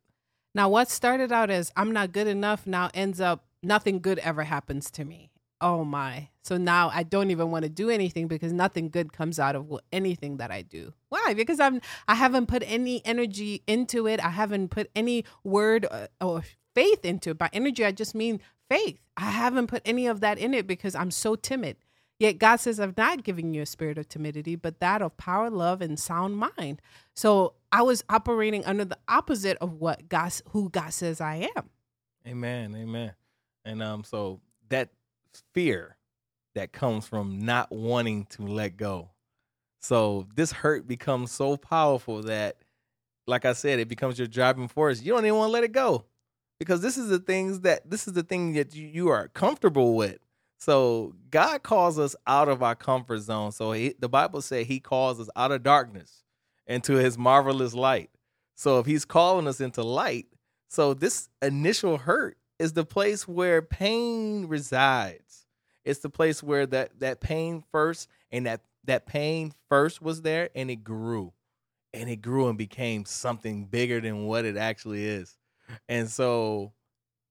Now, 0.54 0.68
what 0.68 0.90
started 0.90 1.32
out 1.32 1.50
as 1.50 1.72
I'm 1.76 1.92
not 1.92 2.12
good 2.12 2.26
enough 2.26 2.66
now 2.66 2.90
ends 2.92 3.20
up 3.20 3.46
nothing 3.62 4.00
good 4.00 4.18
ever 4.18 4.44
happens 4.44 4.90
to 4.92 5.04
me. 5.04 5.30
Oh 5.62 5.84
my. 5.84 6.28
So 6.42 6.56
now 6.56 6.90
I 6.92 7.04
don't 7.04 7.30
even 7.30 7.52
want 7.52 7.62
to 7.62 7.68
do 7.68 7.88
anything 7.88 8.26
because 8.26 8.52
nothing 8.52 8.90
good 8.90 9.12
comes 9.12 9.38
out 9.38 9.54
of 9.54 9.78
anything 9.92 10.38
that 10.38 10.50
I 10.50 10.62
do. 10.62 10.92
Why? 11.08 11.34
Because 11.34 11.60
I'm 11.60 11.80
I 12.08 12.16
haven't 12.16 12.46
put 12.46 12.64
any 12.66 13.00
energy 13.06 13.62
into 13.68 14.08
it. 14.08 14.22
I 14.22 14.30
haven't 14.30 14.70
put 14.70 14.90
any 14.96 15.24
word 15.44 15.86
or, 15.86 16.08
uh, 16.20 16.24
or 16.26 16.42
faith 16.74 17.04
into 17.04 17.30
it. 17.30 17.38
By 17.38 17.48
energy 17.52 17.84
I 17.84 17.92
just 17.92 18.12
mean 18.14 18.40
faith. 18.68 18.98
I 19.16 19.30
haven't 19.30 19.68
put 19.68 19.82
any 19.84 20.08
of 20.08 20.20
that 20.20 20.36
in 20.36 20.52
it 20.52 20.66
because 20.66 20.96
I'm 20.96 21.12
so 21.12 21.36
timid. 21.36 21.76
Yet 22.22 22.38
God 22.38 22.61
says, 22.61 22.78
I've 22.78 22.96
not 22.96 23.24
given 23.24 23.52
you 23.52 23.62
a 23.62 23.66
spirit 23.66 23.98
of 23.98 24.08
timidity, 24.08 24.54
but 24.54 24.78
that 24.78 25.02
of 25.02 25.16
power, 25.16 25.50
love, 25.50 25.82
and 25.82 25.98
sound 25.98 26.37
mind. 26.37 26.80
So 27.16 27.54
I 27.72 27.82
was 27.82 28.04
operating 28.08 28.64
under 28.64 28.85
the 28.85 28.96
opposite 29.08 29.58
of 29.61 29.72
what 29.80 30.08
God, 30.08 30.32
who 30.50 30.70
God 30.70 30.92
says 30.92 31.20
I 31.20 31.50
am. 31.56 31.68
Amen. 32.24 32.76
Amen. 32.76 33.14
And 33.64 33.82
um, 33.82 34.04
so 34.04 34.40
that 34.68 34.90
fear 35.52 35.96
that 36.54 36.70
comes 36.70 37.08
from 37.08 37.40
not 37.40 37.72
wanting 37.72 38.26
to 38.26 38.46
let 38.46 38.76
go. 38.76 39.11
So 39.80 40.28
this 40.37 40.52
hurt 40.52 40.87
becomes 40.87 41.32
so 41.32 41.56
powerful 41.56 42.22
that 42.22 42.58
like 43.26 43.44
I 43.44 43.52
said, 43.52 43.80
it 43.80 43.88
becomes 43.88 44.16
your 44.16 44.28
driving 44.28 44.68
force. 44.68 45.02
You 45.02 45.12
don't 45.12 45.26
even 45.26 45.38
want 45.38 45.48
to 45.48 45.52
let 45.54 45.64
it 45.64 45.72
go 45.72 46.04
because 46.61 46.82
this 46.82 46.96
is 46.96 47.08
the 47.08 47.18
things 47.18 47.62
that 47.62 47.90
this 47.90 48.06
is 48.06 48.12
the 48.12 48.22
thing 48.22 48.52
that 48.52 48.76
you, 48.76 48.87
you 48.87 49.08
are 49.08 49.26
comfortable 49.26 49.96
with. 49.96 50.20
So 50.62 51.16
God 51.29 51.64
calls 51.64 51.98
us 51.98 52.14
out 52.25 52.48
of 52.48 52.62
our 52.62 52.77
comfort 52.77 53.18
zone. 53.18 53.51
So 53.51 53.72
he, 53.72 53.96
the 53.98 54.09
Bible 54.09 54.40
says 54.40 54.68
He 54.68 54.79
calls 54.79 55.18
us 55.18 55.29
out 55.35 55.51
of 55.51 55.64
darkness 55.64 56.22
into 56.68 56.92
His 56.92 57.18
marvelous 57.18 57.75
light. 57.75 58.11
So 58.55 58.79
if 58.79 58.87
He's 58.87 59.05
calling 59.05 59.48
us 59.48 59.61
into 59.61 59.83
light, 59.83 60.27
so 60.68 60.94
this 60.94 61.29
initial 61.42 61.98
hurt 61.98 62.38
is 62.61 62.75
the 62.75 62.85
place 62.85 63.27
where 63.27 63.61
pain 63.61 64.46
resides. 64.46 65.46
It's 65.85 65.98
the 65.98 66.11
place 66.11 66.44
where 66.44 66.64
that 66.66 67.01
that 67.01 67.20
pain 67.20 67.64
first 67.72 68.09
and 68.31 68.46
that 68.46 68.61
that 68.85 69.05
pain 69.05 69.53
first 69.68 70.01
was 70.01 70.22
there 70.22 70.48
and 70.55 70.70
it 70.70 70.85
grew. 70.85 71.33
And 71.92 72.09
it 72.09 72.22
grew 72.22 72.46
and 72.46 72.57
became 72.57 73.05
something 73.05 73.64
bigger 73.64 74.01
than 74.01 74.27
what 74.27 74.44
it 74.44 74.57
actually 74.57 75.07
is. 75.07 75.37
And 75.88 76.09
so 76.09 76.72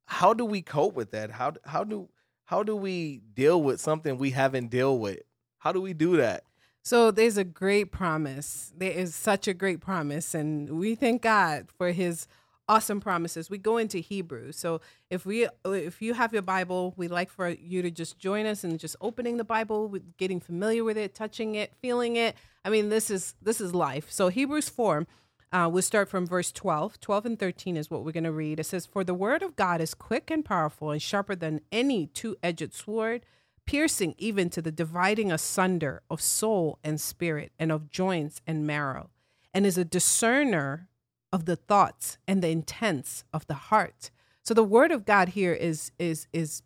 how 0.04 0.34
do 0.34 0.44
we 0.44 0.62
cope 0.62 0.96
with 0.96 1.12
that? 1.12 1.32
How 1.32 1.54
how 1.64 1.86
do 1.86 2.10
how 2.52 2.64
do 2.64 2.76
we 2.76 3.22
deal 3.34 3.64
with 3.64 3.80
something 3.80 4.18
we 4.18 4.32
haven't 4.32 4.70
dealt 4.72 5.00
with? 5.00 5.22
How 5.60 5.72
do 5.72 5.80
we 5.80 5.94
do 5.94 6.18
that? 6.18 6.44
So 6.84 7.10
there's 7.10 7.38
a 7.38 7.46
great 7.46 7.94
promise. 7.94 8.74
There 8.76 8.92
is 8.92 9.16
such 9.16 9.48
a 9.48 9.54
great 9.54 9.80
promise, 9.80 10.36
and 10.36 10.70
we 10.78 10.96
thank 10.96 11.22
God 11.22 11.70
for 11.78 11.94
His 11.94 12.28
awesome 12.68 13.00
promises. 13.00 13.50
We 13.50 13.58
go 13.58 13.78
into 13.78 14.00
Hebrew. 14.00 14.52
So 14.52 14.82
if 15.10 15.26
we 15.26 15.48
if 15.64 16.02
you 16.02 16.14
have 16.14 16.34
your 16.34 16.42
Bible, 16.42 16.94
we 16.98 17.08
like 17.08 17.30
for 17.30 17.48
you 17.48 17.82
to 17.84 17.90
just 17.90 18.20
join 18.20 18.46
us 18.46 18.66
and 18.66 18.78
just 18.78 18.98
opening 19.00 19.38
the 19.38 19.46
Bible, 19.46 19.96
getting 20.18 20.42
familiar 20.42 20.84
with 20.84 20.98
it, 20.98 21.16
touching 21.16 21.56
it, 21.56 21.74
feeling 21.82 22.18
it. 22.18 22.36
I 22.66 22.70
mean, 22.70 22.90
this 22.90 23.10
is 23.10 23.34
this 23.42 23.62
is 23.62 23.74
life. 23.74 24.12
So 24.12 24.28
Hebrews 24.28 24.68
four. 24.68 25.08
Uh, 25.54 25.70
we'll 25.72 25.82
start 25.82 26.08
from 26.08 26.26
verse 26.26 26.52
12. 26.52 27.00
12 27.02 27.26
and 27.26 27.40
13 27.40 27.76
is 27.76 27.92
what 27.92 28.06
we're 28.06 28.14
going 28.14 28.24
to 28.24 28.32
read. 28.32 28.60
It 28.60 28.66
says, 28.66 28.86
For 28.86 29.04
the 29.04 29.14
word 29.14 29.44
of 29.44 29.58
God 29.58 29.82
is 29.82 29.94
quick 29.94 30.32
and 30.32 30.46
powerful 30.46 30.92
and 30.92 31.02
sharper 31.02 31.36
than 31.36 31.60
any 31.72 32.08
two 32.08 32.38
edged 32.42 32.74
sword, 32.74 33.26
piercing 33.66 34.16
even 34.18 34.50
to 34.52 34.62
the 34.62 34.72
dividing 34.72 35.30
asunder 35.32 36.04
of 36.10 36.22
soul 36.22 36.80
and 36.84 37.02
spirit 37.02 37.52
and 37.60 37.72
of 37.72 37.90
joints 37.90 38.42
and 38.48 38.66
marrow, 38.66 39.10
and 39.54 39.66
is 39.66 39.78
a 39.78 39.84
discerner 39.84 40.88
of 41.34 41.46
the 41.46 41.58
thoughts 41.58 42.18
and 42.28 42.42
the 42.42 42.50
intents 42.50 43.26
of 43.34 43.46
the 43.48 43.54
heart. 43.54 44.10
So 44.44 44.54
the 44.54 44.64
word 44.64 44.92
of 44.92 45.06
God 45.06 45.30
here 45.30 45.54
is 45.54 45.92
is 46.00 46.28
is 46.32 46.64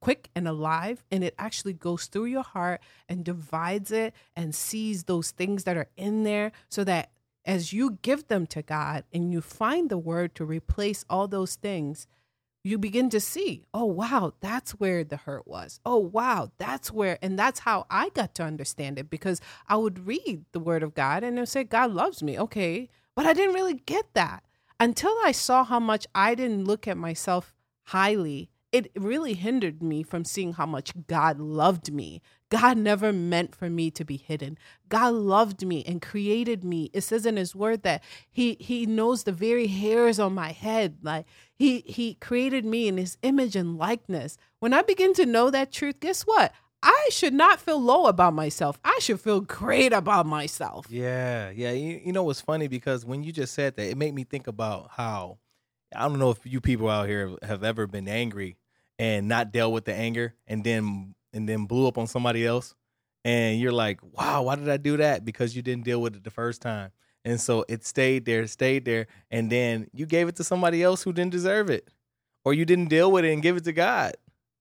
quick 0.00 0.28
and 0.36 0.46
alive 0.46 1.02
and 1.10 1.24
it 1.24 1.34
actually 1.40 1.72
goes 1.72 2.06
through 2.06 2.26
your 2.26 2.44
heart 2.44 2.80
and 3.08 3.24
divides 3.24 3.90
it 3.90 4.14
and 4.36 4.54
sees 4.54 5.04
those 5.04 5.32
things 5.32 5.64
that 5.64 5.76
are 5.76 5.88
in 5.96 6.22
there 6.22 6.52
so 6.68 6.84
that 6.84 7.10
as 7.48 7.72
you 7.72 7.98
give 8.02 8.28
them 8.28 8.46
to 8.46 8.62
God 8.62 9.04
and 9.12 9.32
you 9.32 9.40
find 9.40 9.88
the 9.88 9.98
word 9.98 10.34
to 10.34 10.44
replace 10.44 11.06
all 11.08 11.26
those 11.26 11.54
things, 11.54 12.06
you 12.62 12.76
begin 12.76 13.08
to 13.08 13.20
see, 13.20 13.64
oh, 13.72 13.86
wow, 13.86 14.34
that's 14.40 14.72
where 14.72 15.02
the 15.02 15.16
hurt 15.16 15.48
was. 15.48 15.80
Oh, 15.86 15.96
wow, 15.96 16.50
that's 16.58 16.92
where, 16.92 17.18
and 17.22 17.38
that's 17.38 17.60
how 17.60 17.86
I 17.88 18.10
got 18.10 18.34
to 18.34 18.42
understand 18.44 18.98
it 18.98 19.08
because 19.08 19.40
I 19.66 19.76
would 19.76 20.06
read 20.06 20.44
the 20.52 20.60
word 20.60 20.82
of 20.82 20.92
God 20.92 21.24
and 21.24 21.48
say, 21.48 21.64
God 21.64 21.92
loves 21.92 22.22
me. 22.22 22.38
Okay. 22.38 22.90
But 23.14 23.24
I 23.24 23.32
didn't 23.32 23.54
really 23.54 23.74
get 23.86 24.12
that 24.12 24.44
until 24.78 25.16
I 25.24 25.32
saw 25.32 25.64
how 25.64 25.80
much 25.80 26.06
I 26.14 26.34
didn't 26.34 26.66
look 26.66 26.86
at 26.86 26.98
myself 26.98 27.54
highly 27.84 28.50
it 28.72 28.90
really 28.94 29.34
hindered 29.34 29.82
me 29.82 30.02
from 30.02 30.24
seeing 30.24 30.54
how 30.54 30.66
much 30.66 30.92
God 31.06 31.40
loved 31.40 31.92
me. 31.92 32.20
God 32.50 32.78
never 32.78 33.12
meant 33.12 33.54
for 33.54 33.68
me 33.68 33.90
to 33.90 34.04
be 34.04 34.16
hidden. 34.16 34.58
God 34.88 35.12
loved 35.12 35.66
me 35.66 35.84
and 35.86 36.00
created 36.00 36.64
me. 36.64 36.90
It 36.92 37.02
says 37.02 37.26
in 37.26 37.36
his 37.36 37.54
word 37.54 37.82
that 37.82 38.02
he 38.30 38.56
he 38.60 38.86
knows 38.86 39.24
the 39.24 39.32
very 39.32 39.66
hairs 39.66 40.18
on 40.18 40.34
my 40.34 40.52
head. 40.52 40.98
Like 41.02 41.26
he 41.54 41.80
he 41.80 42.14
created 42.14 42.64
me 42.64 42.88
in 42.88 42.96
his 42.96 43.18
image 43.22 43.54
and 43.54 43.76
likeness. 43.76 44.38
When 44.60 44.72
I 44.72 44.82
begin 44.82 45.12
to 45.14 45.26
know 45.26 45.50
that 45.50 45.72
truth, 45.72 46.00
guess 46.00 46.22
what? 46.22 46.52
I 46.82 47.08
should 47.10 47.34
not 47.34 47.60
feel 47.60 47.80
low 47.80 48.06
about 48.06 48.34
myself. 48.34 48.78
I 48.84 48.98
should 49.00 49.20
feel 49.20 49.40
great 49.40 49.92
about 49.92 50.26
myself. 50.26 50.86
Yeah, 50.88 51.50
yeah. 51.50 51.72
You, 51.72 52.00
you 52.04 52.12
know 52.12 52.22
what's 52.22 52.40
funny 52.40 52.68
because 52.68 53.04
when 53.04 53.24
you 53.24 53.32
just 53.32 53.52
said 53.52 53.76
that, 53.76 53.90
it 53.90 53.98
made 53.98 54.14
me 54.14 54.24
think 54.24 54.46
about 54.46 54.90
how 54.92 55.38
I 55.94 56.08
don't 56.08 56.18
know 56.18 56.30
if 56.30 56.38
you 56.44 56.60
people 56.60 56.88
out 56.88 57.08
here 57.08 57.34
have 57.42 57.64
ever 57.64 57.86
been 57.86 58.08
angry 58.08 58.56
and 58.98 59.28
not 59.28 59.52
dealt 59.52 59.72
with 59.72 59.86
the 59.86 59.94
anger 59.94 60.34
and 60.46 60.62
then 60.62 61.14
and 61.38 61.48
then 61.48 61.64
blew 61.64 61.86
up 61.86 61.96
on 61.96 62.06
somebody 62.06 62.44
else 62.44 62.74
and 63.24 63.60
you're 63.60 63.72
like, 63.72 64.00
"Wow, 64.02 64.42
why 64.42 64.56
did 64.56 64.68
I 64.68 64.76
do 64.76 64.96
that?" 64.98 65.24
because 65.24 65.56
you 65.56 65.62
didn't 65.62 65.84
deal 65.84 66.02
with 66.02 66.16
it 66.16 66.24
the 66.24 66.30
first 66.30 66.60
time. 66.60 66.90
And 67.24 67.40
so 67.40 67.64
it 67.68 67.84
stayed 67.84 68.24
there, 68.24 68.46
stayed 68.46 68.84
there, 68.84 69.06
and 69.30 69.50
then 69.50 69.88
you 69.92 70.06
gave 70.06 70.28
it 70.28 70.36
to 70.36 70.44
somebody 70.44 70.82
else 70.82 71.02
who 71.02 71.12
didn't 71.12 71.32
deserve 71.32 71.70
it. 71.70 71.88
Or 72.44 72.54
you 72.54 72.64
didn't 72.64 72.88
deal 72.88 73.10
with 73.12 73.24
it 73.24 73.32
and 73.32 73.42
give 73.42 73.56
it 73.56 73.64
to 73.64 73.72
God. 73.72 74.14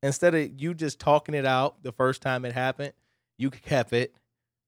Instead 0.04 0.36
of 0.36 0.62
you 0.62 0.74
just 0.74 1.00
talking 1.00 1.36
it 1.36 1.46
out 1.46 1.82
the 1.84 1.92
first 1.92 2.22
time 2.22 2.46
it 2.46 2.54
happened, 2.54 2.94
you 3.38 3.50
kept 3.50 3.94
it, 3.94 4.14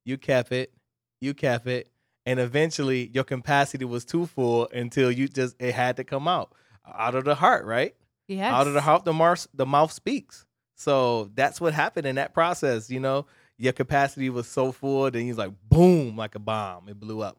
you 0.05 0.17
kept 0.17 0.51
it, 0.51 0.73
you 1.21 1.33
kept 1.33 1.67
it, 1.67 1.89
and 2.25 2.39
eventually 2.39 3.11
your 3.13 3.23
capacity 3.23 3.85
was 3.85 4.05
too 4.05 4.25
full 4.25 4.69
until 4.73 5.11
you 5.11 5.27
just 5.27 5.55
it 5.59 5.73
had 5.73 5.97
to 5.97 6.03
come 6.03 6.27
out 6.27 6.53
out 6.85 7.15
of 7.15 7.25
the 7.25 7.35
heart, 7.35 7.65
right? 7.65 7.95
Yes. 8.27 8.53
Out 8.53 8.67
of 8.67 8.73
the 8.73 8.81
heart, 8.81 9.05
the 9.05 9.13
mouth, 9.13 9.47
the 9.53 9.65
mouth 9.65 9.91
speaks. 9.91 10.45
So 10.79 11.29
that's 11.35 11.59
what 11.59 11.73
happened 11.73 12.07
in 12.07 12.15
that 12.15 12.33
process. 12.33 12.89
You 12.89 13.01
know, 13.01 13.25
your 13.57 13.73
capacity 13.73 14.29
was 14.29 14.47
so 14.47 14.71
full, 14.71 15.11
then 15.11 15.23
he's 15.23 15.37
like, 15.37 15.51
boom, 15.67 16.15
like 16.15 16.35
a 16.35 16.39
bomb. 16.39 16.87
It 16.87 16.97
blew 16.97 17.21
up. 17.21 17.37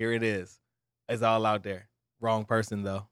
Here 0.00 0.12
it 0.12 0.24
is. 0.24 0.58
It's 1.08 1.22
all 1.22 1.46
out 1.46 1.62
there. 1.62 1.88
Wrong 2.20 2.44
person 2.44 2.82
though. 2.82 3.06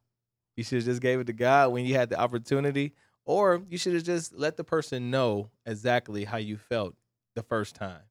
You 0.56 0.64
should 0.64 0.78
have 0.78 0.86
just 0.86 1.00
gave 1.00 1.20
it 1.20 1.28
to 1.28 1.32
God 1.32 1.70
when 1.70 1.86
you 1.86 1.94
had 1.94 2.10
the 2.10 2.18
opportunity, 2.18 2.94
or 3.24 3.62
you 3.70 3.78
should 3.78 3.94
have 3.94 4.02
just 4.02 4.34
let 4.34 4.56
the 4.56 4.64
person 4.64 5.08
know 5.08 5.50
exactly 5.64 6.24
how 6.24 6.38
you 6.38 6.56
felt 6.56 6.96
the 7.36 7.42
first 7.44 7.76
time. 7.76 8.02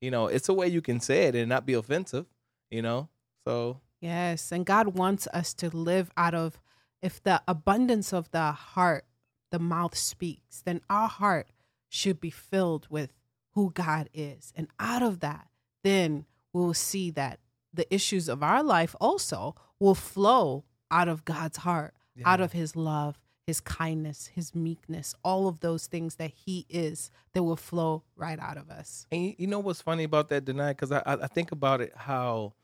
You 0.00 0.10
know, 0.10 0.26
it's 0.26 0.48
a 0.48 0.52
way 0.52 0.66
you 0.66 0.82
can 0.82 0.98
say 0.98 1.26
it 1.26 1.36
and 1.36 1.48
not 1.48 1.64
be 1.64 1.74
offensive. 1.74 2.26
You 2.72 2.82
know, 2.82 3.08
so 3.46 3.80
Yes, 4.00 4.50
and 4.50 4.66
God 4.66 4.98
wants 4.98 5.28
us 5.28 5.54
to 5.54 5.74
live 5.74 6.10
out 6.16 6.34
of 6.34 6.60
if 7.00 7.22
the 7.22 7.40
abundance 7.46 8.12
of 8.12 8.32
the 8.32 8.50
heart, 8.50 9.04
the 9.54 9.60
mouth 9.60 9.96
speaks, 9.96 10.62
then 10.62 10.80
our 10.90 11.06
heart 11.06 11.46
should 11.88 12.20
be 12.20 12.30
filled 12.30 12.88
with 12.90 13.12
who 13.52 13.70
God 13.70 14.08
is. 14.12 14.52
And 14.56 14.66
out 14.80 15.00
of 15.00 15.20
that, 15.20 15.46
then 15.84 16.26
we 16.52 16.60
will 16.60 16.74
see 16.74 17.12
that 17.12 17.38
the 17.72 17.92
issues 17.94 18.28
of 18.28 18.42
our 18.42 18.64
life 18.64 18.96
also 19.00 19.54
will 19.78 19.94
flow 19.94 20.64
out 20.90 21.06
of 21.06 21.24
God's 21.24 21.58
heart, 21.58 21.94
yeah. 22.16 22.28
out 22.28 22.40
of 22.40 22.50
his 22.50 22.74
love, 22.74 23.16
his 23.46 23.60
kindness, 23.60 24.32
his 24.34 24.56
meekness, 24.56 25.14
all 25.22 25.46
of 25.46 25.60
those 25.60 25.86
things 25.86 26.16
that 26.16 26.32
he 26.32 26.66
is 26.68 27.12
that 27.32 27.44
will 27.44 27.54
flow 27.54 28.02
right 28.16 28.40
out 28.40 28.56
of 28.56 28.70
us. 28.70 29.06
And 29.12 29.36
you 29.38 29.46
know 29.46 29.60
what's 29.60 29.82
funny 29.82 30.02
about 30.02 30.30
that, 30.30 30.44
Denai? 30.44 30.70
Because 30.70 30.90
I, 30.90 31.02
I 31.06 31.28
think 31.28 31.52
about 31.52 31.80
it 31.80 31.92
how 31.94 32.54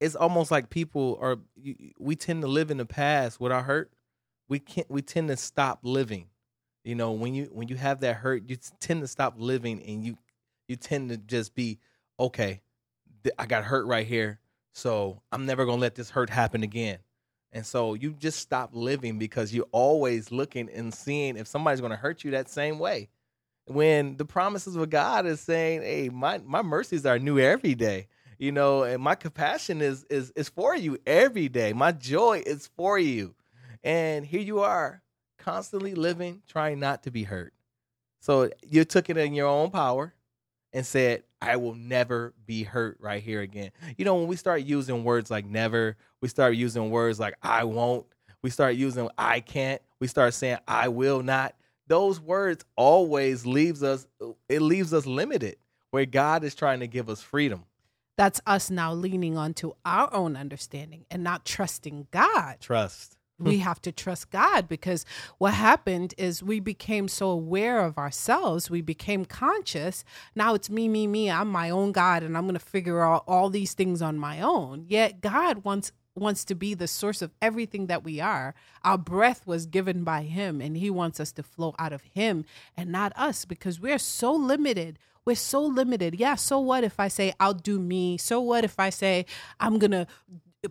it's 0.00 0.16
almost 0.16 0.50
like 0.50 0.70
people 0.70 1.18
are 1.20 1.38
we 2.00 2.16
tend 2.16 2.42
to 2.42 2.48
live 2.48 2.72
in 2.72 2.78
the 2.78 2.86
past 2.86 3.38
with 3.38 3.52
our 3.52 3.62
hurt. 3.62 3.92
We 4.48 4.58
can't 4.58 4.90
we 4.90 5.02
tend 5.02 5.28
to 5.28 5.36
stop 5.36 5.80
living. 5.82 6.26
You 6.84 6.94
know, 6.94 7.12
when 7.12 7.34
you 7.34 7.50
when 7.52 7.68
you 7.68 7.76
have 7.76 8.00
that 8.00 8.16
hurt, 8.16 8.48
you 8.48 8.56
tend 8.80 9.02
to 9.02 9.08
stop 9.08 9.34
living 9.36 9.82
and 9.82 10.04
you 10.04 10.16
you 10.68 10.76
tend 10.76 11.10
to 11.10 11.16
just 11.16 11.54
be 11.54 11.78
okay, 12.18 12.60
I 13.38 13.46
got 13.46 13.64
hurt 13.64 13.86
right 13.86 14.06
here. 14.06 14.40
So 14.72 15.22
I'm 15.32 15.46
never 15.46 15.64
going 15.64 15.78
to 15.78 15.80
let 15.82 15.94
this 15.94 16.10
hurt 16.10 16.30
happen 16.30 16.62
again. 16.62 16.98
And 17.52 17.64
so 17.64 17.94
you 17.94 18.12
just 18.12 18.40
stop 18.40 18.70
living 18.72 19.18
because 19.18 19.52
you're 19.52 19.66
always 19.72 20.30
looking 20.30 20.68
and 20.70 20.92
seeing 20.92 21.36
if 21.36 21.46
somebody's 21.46 21.80
going 21.80 21.90
to 21.90 21.96
hurt 21.96 22.22
you 22.22 22.32
that 22.32 22.48
same 22.48 22.78
way. 22.78 23.08
When 23.66 24.16
the 24.16 24.24
promises 24.24 24.76
of 24.76 24.88
God 24.88 25.26
is 25.26 25.40
saying, 25.40 25.82
"Hey, 25.82 26.08
my 26.08 26.38
my 26.38 26.62
mercies 26.62 27.04
are 27.04 27.18
new 27.18 27.38
every 27.38 27.74
day." 27.74 28.08
you 28.38 28.52
know, 28.52 28.84
and 28.84 29.02
my 29.02 29.14
compassion 29.14 29.82
is 29.82 30.04
is 30.08 30.32
is 30.36 30.48
for 30.48 30.74
you 30.76 30.96
every 31.06 31.48
day. 31.48 31.72
My 31.72 31.92
joy 31.92 32.42
is 32.46 32.68
for 32.76 32.98
you. 32.98 33.34
And 33.88 34.26
here 34.26 34.42
you 34.42 34.60
are, 34.60 35.00
constantly 35.38 35.94
living, 35.94 36.42
trying 36.46 36.78
not 36.78 37.04
to 37.04 37.10
be 37.10 37.22
hurt. 37.22 37.54
So 38.20 38.50
you 38.62 38.84
took 38.84 39.08
it 39.08 39.16
in 39.16 39.32
your 39.32 39.46
own 39.46 39.70
power 39.70 40.12
and 40.74 40.84
said, 40.84 41.22
I 41.40 41.56
will 41.56 41.74
never 41.74 42.34
be 42.44 42.64
hurt 42.64 42.98
right 43.00 43.22
here 43.22 43.40
again. 43.40 43.70
You 43.96 44.04
know, 44.04 44.16
when 44.16 44.26
we 44.26 44.36
start 44.36 44.62
using 44.62 45.04
words 45.04 45.30
like 45.30 45.46
never, 45.46 45.96
we 46.20 46.28
start 46.28 46.54
using 46.54 46.90
words 46.90 47.18
like 47.18 47.34
I 47.42 47.64
won't, 47.64 48.04
we 48.42 48.50
start 48.50 48.74
using 48.74 49.08
I 49.16 49.40
can't, 49.40 49.80
we 50.00 50.06
start 50.06 50.34
saying 50.34 50.58
I 50.68 50.88
will 50.88 51.22
not. 51.22 51.54
Those 51.86 52.20
words 52.20 52.66
always 52.76 53.46
leaves 53.46 53.82
us 53.82 54.06
it 54.50 54.60
leaves 54.60 54.92
us 54.92 55.06
limited 55.06 55.56
where 55.92 56.04
God 56.04 56.44
is 56.44 56.54
trying 56.54 56.80
to 56.80 56.86
give 56.86 57.08
us 57.08 57.22
freedom. 57.22 57.64
That's 58.18 58.42
us 58.46 58.68
now 58.68 58.92
leaning 58.92 59.38
onto 59.38 59.72
our 59.86 60.12
own 60.12 60.36
understanding 60.36 61.06
and 61.10 61.24
not 61.24 61.46
trusting 61.46 62.08
God. 62.10 62.56
Trust. 62.60 63.17
We 63.38 63.56
hmm. 63.56 63.62
have 63.62 63.80
to 63.82 63.92
trust 63.92 64.30
God 64.30 64.68
because 64.68 65.04
what 65.38 65.54
happened 65.54 66.14
is 66.18 66.42
we 66.42 66.60
became 66.60 67.08
so 67.08 67.30
aware 67.30 67.80
of 67.80 67.98
ourselves. 67.98 68.70
We 68.70 68.82
became 68.82 69.24
conscious. 69.24 70.04
Now 70.34 70.54
it's 70.54 70.70
me, 70.70 70.88
me, 70.88 71.06
me. 71.06 71.30
I'm 71.30 71.48
my 71.48 71.70
own 71.70 71.92
God 71.92 72.22
and 72.22 72.36
I'm 72.36 72.44
going 72.44 72.54
to 72.54 72.60
figure 72.60 73.02
out 73.02 73.24
all 73.26 73.50
these 73.50 73.74
things 73.74 74.02
on 74.02 74.18
my 74.18 74.40
own. 74.40 74.84
Yet 74.88 75.20
God 75.20 75.64
wants 75.64 75.92
wants 76.14 76.44
to 76.44 76.54
be 76.56 76.74
the 76.74 76.88
source 76.88 77.22
of 77.22 77.32
everything 77.40 77.86
that 77.86 78.02
we 78.02 78.18
are. 78.18 78.52
Our 78.82 78.98
breath 78.98 79.46
was 79.46 79.66
given 79.66 80.02
by 80.02 80.22
him 80.22 80.60
and 80.60 80.76
he 80.76 80.90
wants 80.90 81.20
us 81.20 81.30
to 81.32 81.44
flow 81.44 81.76
out 81.78 81.92
of 81.92 82.02
him 82.02 82.44
and 82.76 82.90
not 82.90 83.12
us 83.14 83.44
because 83.44 83.78
we're 83.78 83.98
so 83.98 84.32
limited. 84.32 84.98
We're 85.24 85.36
so 85.36 85.62
limited. 85.62 86.18
Yeah, 86.18 86.34
so 86.34 86.58
what 86.58 86.82
if 86.82 86.98
I 86.98 87.06
say 87.06 87.34
I'll 87.38 87.54
do 87.54 87.78
me? 87.78 88.18
So 88.18 88.40
what 88.40 88.64
if 88.64 88.80
I 88.80 88.90
say 88.90 89.26
I'm 89.60 89.78
going 89.78 89.92
to 89.92 90.08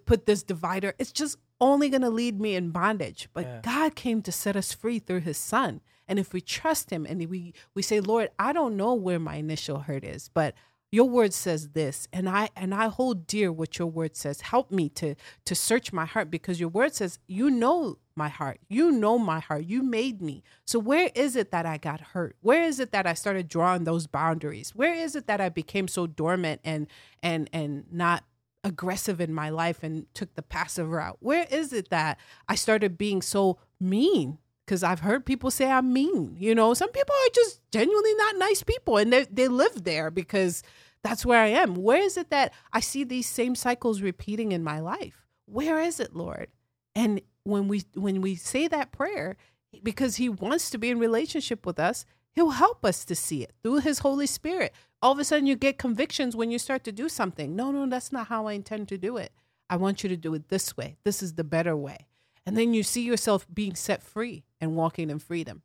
put 0.06 0.26
this 0.26 0.44
divider? 0.44 0.94
It's 1.00 1.14
just 1.14 1.38
only 1.60 1.90
going 1.90 2.02
to 2.02 2.10
lead 2.10 2.40
me 2.40 2.56
in 2.56 2.72
bondage. 2.72 3.30
But 3.34 3.46
yeah. 3.46 3.62
God 3.64 3.96
came 3.96 4.22
to 4.24 4.32
set 4.32 4.56
us 4.56 4.74
free 4.74 5.00
through 5.00 5.22
his 5.22 5.38
son. 5.38 5.82
And 6.08 6.20
if 6.20 6.34
we 6.34 6.42
trust 6.42 6.90
him 6.90 7.06
and 7.06 7.26
we 7.30 7.54
we 7.74 7.82
say, 7.82 8.00
"Lord, 8.00 8.30
I 8.40 8.54
don't 8.54 8.78
know 8.78 8.94
where 8.94 9.20
my 9.20 9.36
initial 9.36 9.80
hurt 9.80 10.06
is, 10.06 10.30
but 10.34 10.56
your 10.92 11.10
word 11.10 11.34
says 11.34 11.70
this 11.70 12.08
and 12.14 12.30
i 12.30 12.50
and 12.56 12.74
i 12.74 12.88
hold 12.88 13.28
dear 13.28 13.52
what 13.52 13.78
your 13.78 13.88
word 13.88 14.16
says 14.16 14.42
help 14.42 14.72
me 14.72 14.88
to 14.88 15.16
to 15.46 15.54
search 15.54 15.92
my 15.92 16.06
heart 16.06 16.32
because 16.32 16.60
your 16.60 16.70
word 16.70 16.94
says 16.94 17.20
you 17.28 17.50
know 17.50 17.98
my 18.16 18.30
heart 18.30 18.60
you 18.70 18.92
know 18.92 19.18
my 19.18 19.40
heart 19.40 19.66
you 19.66 19.84
made 19.84 20.22
me 20.22 20.44
so 20.66 20.80
where 20.80 21.12
is 21.14 21.36
it 21.36 21.52
that 21.52 21.66
i 21.66 21.78
got 21.78 22.00
hurt 22.00 22.36
where 22.42 22.64
is 22.64 22.80
it 22.80 22.92
that 22.92 23.06
i 23.06 23.14
started 23.14 23.48
drawing 23.48 23.84
those 23.84 24.08
boundaries 24.08 24.74
where 24.76 24.94
is 24.94 25.16
it 25.16 25.28
that 25.28 25.42
i 25.42 25.50
became 25.50 25.88
so 25.88 26.08
dormant 26.08 26.62
and 26.64 26.88
and 27.22 27.50
and 27.52 27.86
not 27.92 28.24
aggressive 28.68 29.20
in 29.22 29.34
my 29.34 29.50
life 29.50 29.84
and 29.84 30.06
took 30.14 30.36
the 30.36 30.42
passive 30.42 30.90
route? 30.90 31.18
Where 31.20 31.48
is 31.50 31.74
it 31.74 31.90
that 31.90 32.20
I 32.48 32.56
started 32.56 32.98
being 32.98 33.22
so 33.22 33.58
mean? 33.80 34.38
Because 34.66 34.84
I've 34.84 35.00
heard 35.00 35.26
people 35.26 35.50
say 35.50 35.72
I'm 35.72 35.94
mean. 35.94 36.36
You 36.38 36.54
know, 36.54 36.74
some 36.74 36.92
people 36.92 37.16
are 37.16 37.34
just 37.34 37.62
genuinely 37.72 38.14
not 38.16 38.38
nice 38.38 38.64
people 38.64 38.98
and 38.98 39.12
they, 39.12 39.26
they 39.32 39.48
live 39.48 39.84
there 39.84 40.12
because 40.12 40.62
that's 41.04 41.26
where 41.26 41.42
I 41.42 41.48
am. 41.48 41.76
Where 41.76 42.02
is 42.02 42.18
it 42.18 42.30
that 42.32 42.54
I 42.74 42.82
see 42.82 43.04
these 43.04 43.30
same 43.30 43.56
cycles 43.56 44.02
repeating 44.02 44.52
in 44.52 44.64
my 44.64 44.80
life? 44.80 45.26
Where 45.46 45.80
is 45.80 46.00
it, 46.00 46.16
Lord? 46.16 46.48
And 46.96 47.22
when 47.44 47.68
we 47.70 47.84
when 47.94 48.22
we 48.22 48.36
say 48.36 48.68
that 48.68 48.92
prayer, 48.92 49.38
because 49.84 50.18
he 50.18 50.28
wants 50.28 50.70
to 50.72 50.78
be 50.78 50.90
in 50.90 51.00
relationship 51.00 51.66
with 51.66 51.80
us, 51.80 52.06
he'll 52.38 52.52
help 52.52 52.86
us 52.86 53.04
to 53.06 53.16
see 53.16 53.42
it 53.44 53.54
through 53.64 53.80
his 53.80 54.00
Holy 54.00 54.28
Spirit 54.28 54.74
all 55.02 55.12
of 55.12 55.20
a 55.20 55.24
sudden 55.24 55.46
you 55.46 55.56
get 55.56 55.78
convictions 55.78 56.36
when 56.36 56.52
you 56.52 56.60
start 56.60 56.84
to 56.86 56.92
do 56.92 57.10
something. 57.10 57.56
No, 57.56 57.72
no, 57.72 57.88
that's 57.88 58.12
not 58.12 58.28
how 58.28 58.48
I 58.48 58.54
intend 58.54 58.88
to 58.90 58.98
do 58.98 59.18
it. 59.18 59.32
I 59.70 59.76
want 59.76 60.04
you 60.04 60.10
to 60.10 60.18
do 60.18 60.34
it 60.34 60.50
this 60.50 60.76
way. 60.76 60.98
This 61.04 61.22
is 61.22 61.34
the 61.34 61.44
better 61.44 61.76
way. 61.76 62.08
And 62.46 62.58
then 62.58 62.74
you 62.74 62.82
see 62.82 63.02
yourself 63.02 63.46
being 63.54 63.76
set 63.76 64.02
free 64.02 64.46
and 64.62 64.76
walking 64.76 65.10
in 65.10 65.20
freedom. 65.20 65.62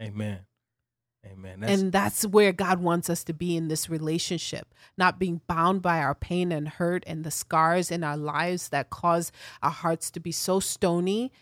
Amen. 0.00 0.40
Amen. 1.26 1.60
That's- 1.60 1.80
and 1.80 1.92
that's 1.92 2.24
where 2.26 2.52
God 2.52 2.80
wants 2.80 3.10
us 3.10 3.24
to 3.24 3.32
be 3.32 3.56
in 3.56 3.68
this 3.68 3.88
relationship, 3.90 4.74
not 4.96 5.18
being 5.18 5.40
bound 5.46 5.82
by 5.82 6.00
our 6.00 6.14
pain 6.14 6.52
and 6.52 6.68
hurt 6.68 7.02
and 7.06 7.24
the 7.24 7.30
scars 7.30 7.90
in 7.90 8.04
our 8.04 8.16
lives 8.16 8.68
that 8.68 8.90
cause 8.90 9.32
our 9.62 9.70
hearts 9.70 10.10
to 10.12 10.20
be 10.20 10.32
so 10.32 10.60
stony. 10.60 11.32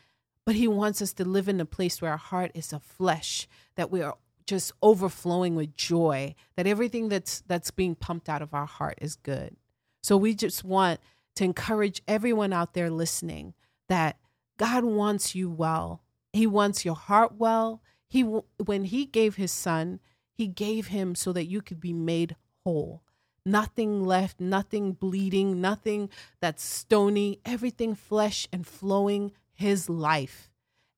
But 0.45 0.55
He 0.55 0.67
wants 0.67 1.03
us 1.03 1.13
to 1.15 1.25
live 1.25 1.49
in 1.49 1.61
a 1.61 1.67
place 1.67 2.01
where 2.01 2.13
our 2.13 2.17
heart 2.17 2.51
is 2.55 2.73
of 2.73 2.83
flesh, 2.83 3.47
that 3.79 3.93
we 3.93 4.03
are 4.03 4.17
just 4.45 4.73
overflowing 4.83 5.55
with 5.55 5.77
joy 5.77 6.35
that 6.57 6.67
everything 6.67 7.09
that's 7.09 7.43
that's 7.47 7.71
being 7.71 7.95
pumped 7.95 8.29
out 8.29 8.43
of 8.43 8.53
our 8.53 8.67
heart 8.67 8.99
is 9.01 9.15
good. 9.15 9.57
So 10.03 10.17
we 10.17 10.35
just 10.35 10.65
want 10.65 11.01
to 11.37 11.45
encourage 11.45 12.03
everyone 12.09 12.53
out 12.53 12.75
there 12.75 12.91
listening 12.91 13.55
that 13.89 14.19
god 14.59 14.85
wants 14.85 15.35
you 15.35 15.49
well. 15.49 16.03
He 16.33 16.47
wants 16.47 16.85
your 16.85 16.97
heart 16.97 17.37
well. 17.39 17.81
He 18.09 18.23
when 18.23 18.85
he 18.85 19.07
gave 19.07 19.37
his 19.37 19.53
son 19.53 20.01
he 20.35 20.49
gave 20.49 20.89
him 20.89 21.15
so 21.15 21.33
that 21.33 21.47
you 21.47 21.63
could 21.63 21.81
be 21.81 21.93
made 21.93 22.37
whole. 22.65 23.05
Nothing 23.47 24.05
left 24.05 24.41
nothing 24.41 24.93
bleeding 24.93 25.61
nothing 25.61 26.11
that's 26.41 26.65
stony 26.65 27.39
everything 27.45 27.95
flesh 27.95 28.49
and 28.53 28.67
flowing 28.67 29.31
his 29.53 29.89
life. 29.89 30.51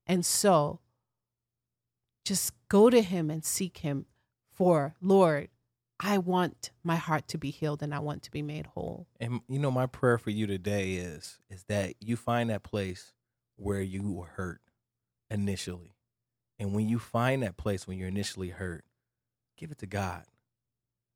And 0.07 0.25
so 0.25 0.79
just 2.25 2.53
go 2.69 2.89
to 2.89 3.01
him 3.01 3.29
and 3.29 3.43
seek 3.43 3.79
him 3.79 4.05
for, 4.51 4.95
Lord, 5.01 5.49
I 5.99 6.17
want 6.17 6.71
my 6.83 6.95
heart 6.95 7.27
to 7.29 7.37
be 7.37 7.51
healed 7.51 7.83
and 7.83 7.93
I 7.93 7.99
want 7.99 8.23
to 8.23 8.31
be 8.31 8.41
made 8.41 8.65
whole. 8.67 9.07
And 9.19 9.41
you 9.47 9.59
know, 9.59 9.69
my 9.71 9.85
prayer 9.85 10.17
for 10.17 10.31
you 10.31 10.47
today 10.47 10.93
is 10.93 11.37
is 11.49 11.63
that 11.65 11.93
you 11.99 12.15
find 12.15 12.49
that 12.49 12.63
place 12.63 13.13
where 13.55 13.81
you 13.81 14.11
were 14.11 14.25
hurt 14.25 14.61
initially. 15.29 15.95
And 16.57 16.73
when 16.73 16.89
you 16.89 16.97
find 16.97 17.43
that 17.43 17.57
place 17.57 17.87
when 17.87 17.97
you're 17.97 18.07
initially 18.07 18.49
hurt, 18.49 18.83
give 19.57 19.71
it 19.71 19.77
to 19.79 19.85
God. 19.85 20.25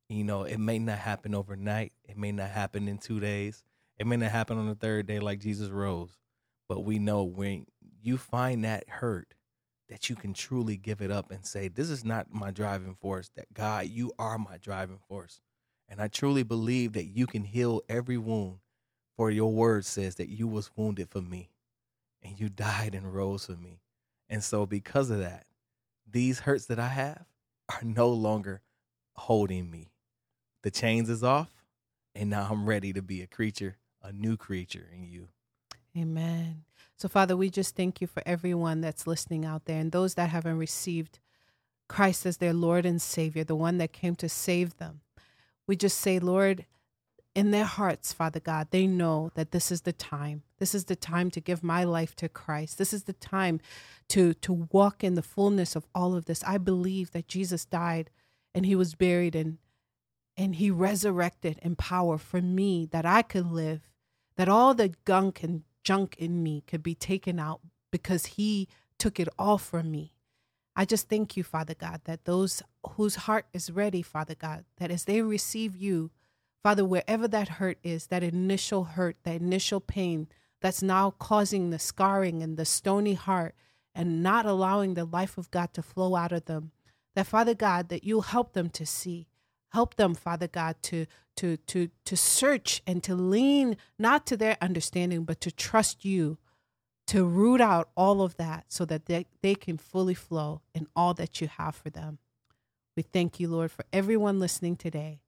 You 0.07 0.23
know, 0.23 0.43
it 0.43 0.59
may 0.59 0.77
not 0.77 0.99
happen 0.99 1.33
overnight. 1.33 1.93
It 2.03 2.15
may 2.17 2.31
not 2.31 2.49
happen 2.49 2.87
in 2.87 2.99
two 2.99 3.19
days. 3.19 3.63
It 3.97 4.05
may 4.05 4.17
not 4.17 4.31
happen 4.31 4.57
on 4.59 4.67
the 4.67 4.75
third 4.75 5.07
day 5.07 5.19
like 5.19 5.39
Jesus 5.39 5.69
rose. 5.69 6.11
But 6.69 6.81
we 6.81 6.99
know 6.99 7.23
when 7.23 7.65
you 8.01 8.17
find 8.17 8.63
that 8.65 8.87
hurt, 8.87 9.33
that 9.89 10.09
you 10.09 10.15
can 10.15 10.33
truly 10.33 10.77
give 10.77 11.01
it 11.01 11.11
up 11.11 11.31
and 11.31 11.45
say, 11.45 11.67
This 11.67 11.89
is 11.89 12.03
not 12.03 12.33
my 12.33 12.51
driving 12.51 12.95
force, 12.95 13.29
that 13.35 13.53
God, 13.53 13.87
you 13.87 14.11
are 14.17 14.37
my 14.37 14.57
driving 14.57 14.99
force. 15.07 15.41
And 15.87 16.01
I 16.01 16.07
truly 16.07 16.43
believe 16.43 16.93
that 16.93 17.05
you 17.05 17.27
can 17.27 17.43
heal 17.43 17.81
every 17.87 18.17
wound, 18.17 18.57
for 19.15 19.29
your 19.29 19.51
word 19.51 19.85
says 19.85 20.15
that 20.15 20.29
you 20.29 20.47
was 20.47 20.71
wounded 20.75 21.09
for 21.09 21.21
me 21.21 21.51
and 22.23 22.39
you 22.39 22.49
died 22.49 22.95
and 22.95 23.13
rose 23.13 23.45
for 23.45 23.53
me. 23.53 23.81
And 24.29 24.43
so, 24.43 24.65
because 24.65 25.11
of 25.11 25.19
that, 25.19 25.45
these 26.09 26.39
hurts 26.39 26.65
that 26.65 26.79
I 26.79 26.87
have 26.87 27.25
are 27.69 27.83
no 27.83 28.09
longer 28.09 28.61
holding 29.15 29.69
me. 29.69 29.91
The 30.63 30.71
chains 30.71 31.09
is 31.09 31.23
off, 31.23 31.51
and 32.15 32.31
now 32.31 32.47
I'm 32.49 32.65
ready 32.65 32.91
to 32.93 33.01
be 33.01 33.21
a 33.21 33.27
creature, 33.27 33.77
a 34.01 34.11
new 34.11 34.35
creature 34.35 34.89
in 34.91 35.03
you. 35.03 35.27
Amen. 35.95 36.63
So, 36.97 37.09
Father, 37.09 37.35
we 37.35 37.49
just 37.49 37.75
thank 37.75 37.99
you 37.99 38.07
for 38.07 38.23
everyone 38.25 38.81
that's 38.81 39.05
listening 39.05 39.45
out 39.45 39.65
there 39.65 39.79
and 39.79 39.91
those 39.91 40.13
that 40.15 40.29
haven't 40.29 40.57
received 40.57 41.19
Christ 41.89 42.25
as 42.25 42.37
their 42.37 42.53
Lord 42.53 42.85
and 42.85 43.01
Savior, 43.01 43.43
the 43.43 43.55
one 43.55 43.77
that 43.79 43.91
came 43.91 44.15
to 44.15 44.29
save 44.29 44.77
them. 44.77 45.01
We 45.67 45.75
just 45.75 45.99
say, 45.99 46.19
Lord, 46.19 46.65
in 47.35 47.51
their 47.51 47.65
hearts, 47.65 48.13
Father 48.13 48.39
God, 48.39 48.69
they 48.71 48.87
know 48.87 49.29
that 49.35 49.51
this 49.51 49.71
is 49.71 49.81
the 49.81 49.91
time. 49.91 50.43
This 50.57 50.73
is 50.73 50.85
the 50.85 50.95
time 50.95 51.29
to 51.31 51.41
give 51.41 51.63
my 51.63 51.83
life 51.83 52.15
to 52.15 52.29
Christ. 52.29 52.77
This 52.77 52.93
is 52.93 53.03
the 53.03 53.13
time 53.13 53.59
to 54.09 54.33
to 54.35 54.53
walk 54.71 55.03
in 55.03 55.15
the 55.15 55.21
fullness 55.21 55.75
of 55.75 55.85
all 55.93 56.15
of 56.15 56.25
this. 56.25 56.43
I 56.45 56.57
believe 56.57 57.11
that 57.11 57.27
Jesus 57.27 57.65
died 57.65 58.09
and 58.53 58.65
he 58.65 58.75
was 58.75 58.95
buried 58.95 59.35
and 59.35 59.57
and 60.37 60.55
he 60.55 60.71
resurrected 60.71 61.59
in 61.61 61.75
power 61.75 62.17
for 62.17 62.41
me 62.41 62.87
that 62.91 63.05
I 63.05 63.21
could 63.21 63.51
live, 63.51 63.89
that 64.37 64.49
all 64.49 64.73
the 64.73 64.93
gunk 65.03 65.43
and 65.43 65.63
junk 65.85 66.17
in 66.19 66.43
me 66.43 66.63
could 66.67 66.83
be 66.83 66.95
taken 66.95 67.39
out 67.39 67.61
because 67.91 68.25
He 68.25 68.67
took 68.99 69.19
it 69.19 69.29
all 69.39 69.57
from 69.57 69.89
me. 69.89 70.11
I 70.75 70.83
just 70.83 71.07
thank 71.07 71.37
you, 71.37 71.43
Father 71.43 71.73
God, 71.73 72.01
that 72.03 72.25
those 72.25 72.61
whose 72.97 73.15
heart 73.15 73.45
is 73.53 73.71
ready, 73.71 74.01
Father 74.01 74.35
God, 74.35 74.65
that 74.77 74.91
as 74.91 75.05
they 75.05 75.21
receive 75.21 75.77
you, 75.77 76.11
Father, 76.61 76.83
wherever 76.83 77.27
that 77.29 77.47
hurt 77.47 77.77
is, 77.83 78.07
that 78.07 78.23
initial 78.23 78.83
hurt, 78.83 79.15
that 79.23 79.39
initial 79.39 79.79
pain 79.79 80.27
that's 80.61 80.81
now 80.81 81.11
causing 81.11 81.69
the 81.69 81.79
scarring 81.79 82.43
and 82.43 82.57
the 82.57 82.65
stony 82.65 83.13
heart 83.13 83.55
and 83.93 84.21
not 84.21 84.45
allowing 84.45 84.95
the 84.95 85.05
life 85.05 85.37
of 85.37 85.51
God 85.51 85.73
to 85.73 85.81
flow 85.81 86.15
out 86.15 86.33
of 86.33 86.45
them, 86.45 86.71
that 87.13 87.27
Father 87.27 87.53
God, 87.53 87.87
that 87.89 88.03
you'll 88.03 88.21
help 88.21 88.53
them 88.53 88.69
to 88.71 88.85
see 88.85 89.27
Help 89.75 89.95
them, 89.95 90.15
Father 90.15 90.47
God, 90.47 90.77
to 90.83 91.05
to 91.35 91.57
to 91.57 91.89
to 92.05 92.15
search 92.15 92.81
and 92.87 93.03
to 93.03 93.13
lean 93.13 93.75
not 93.99 94.25
to 94.27 94.37
their 94.37 94.55
understanding, 94.61 95.25
but 95.25 95.41
to 95.41 95.51
trust 95.51 96.05
you, 96.05 96.37
to 97.07 97.25
root 97.25 97.59
out 97.59 97.89
all 97.93 98.21
of 98.21 98.37
that 98.37 98.63
so 98.69 98.85
that 98.85 99.07
they, 99.07 99.25
they 99.41 99.53
can 99.53 99.77
fully 99.77 100.13
flow 100.13 100.61
in 100.73 100.87
all 100.95 101.13
that 101.15 101.41
you 101.41 101.49
have 101.49 101.75
for 101.75 101.89
them. 101.89 102.19
We 102.95 103.03
thank 103.03 103.37
you, 103.37 103.49
Lord, 103.49 103.69
for 103.69 103.83
everyone 103.91 104.39
listening 104.39 104.77
today. 104.77 105.19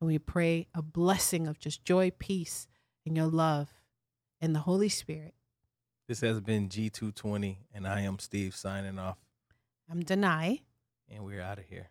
And 0.00 0.06
we 0.06 0.20
pray 0.20 0.68
a 0.72 0.82
blessing 0.82 1.48
of 1.48 1.58
just 1.58 1.84
joy, 1.84 2.12
peace, 2.16 2.68
and 3.04 3.16
your 3.16 3.26
love 3.26 3.70
and 4.40 4.54
the 4.54 4.60
Holy 4.60 4.88
Spirit. 4.88 5.34
This 6.06 6.20
has 6.20 6.40
been 6.40 6.68
G220, 6.68 7.56
and 7.74 7.88
I 7.88 8.02
am 8.02 8.20
Steve 8.20 8.54
signing 8.54 9.00
off. 9.00 9.18
I'm 9.90 10.04
Denai. 10.04 10.60
And 11.10 11.24
we're 11.24 11.42
out 11.42 11.58
of 11.58 11.64
here. 11.64 11.90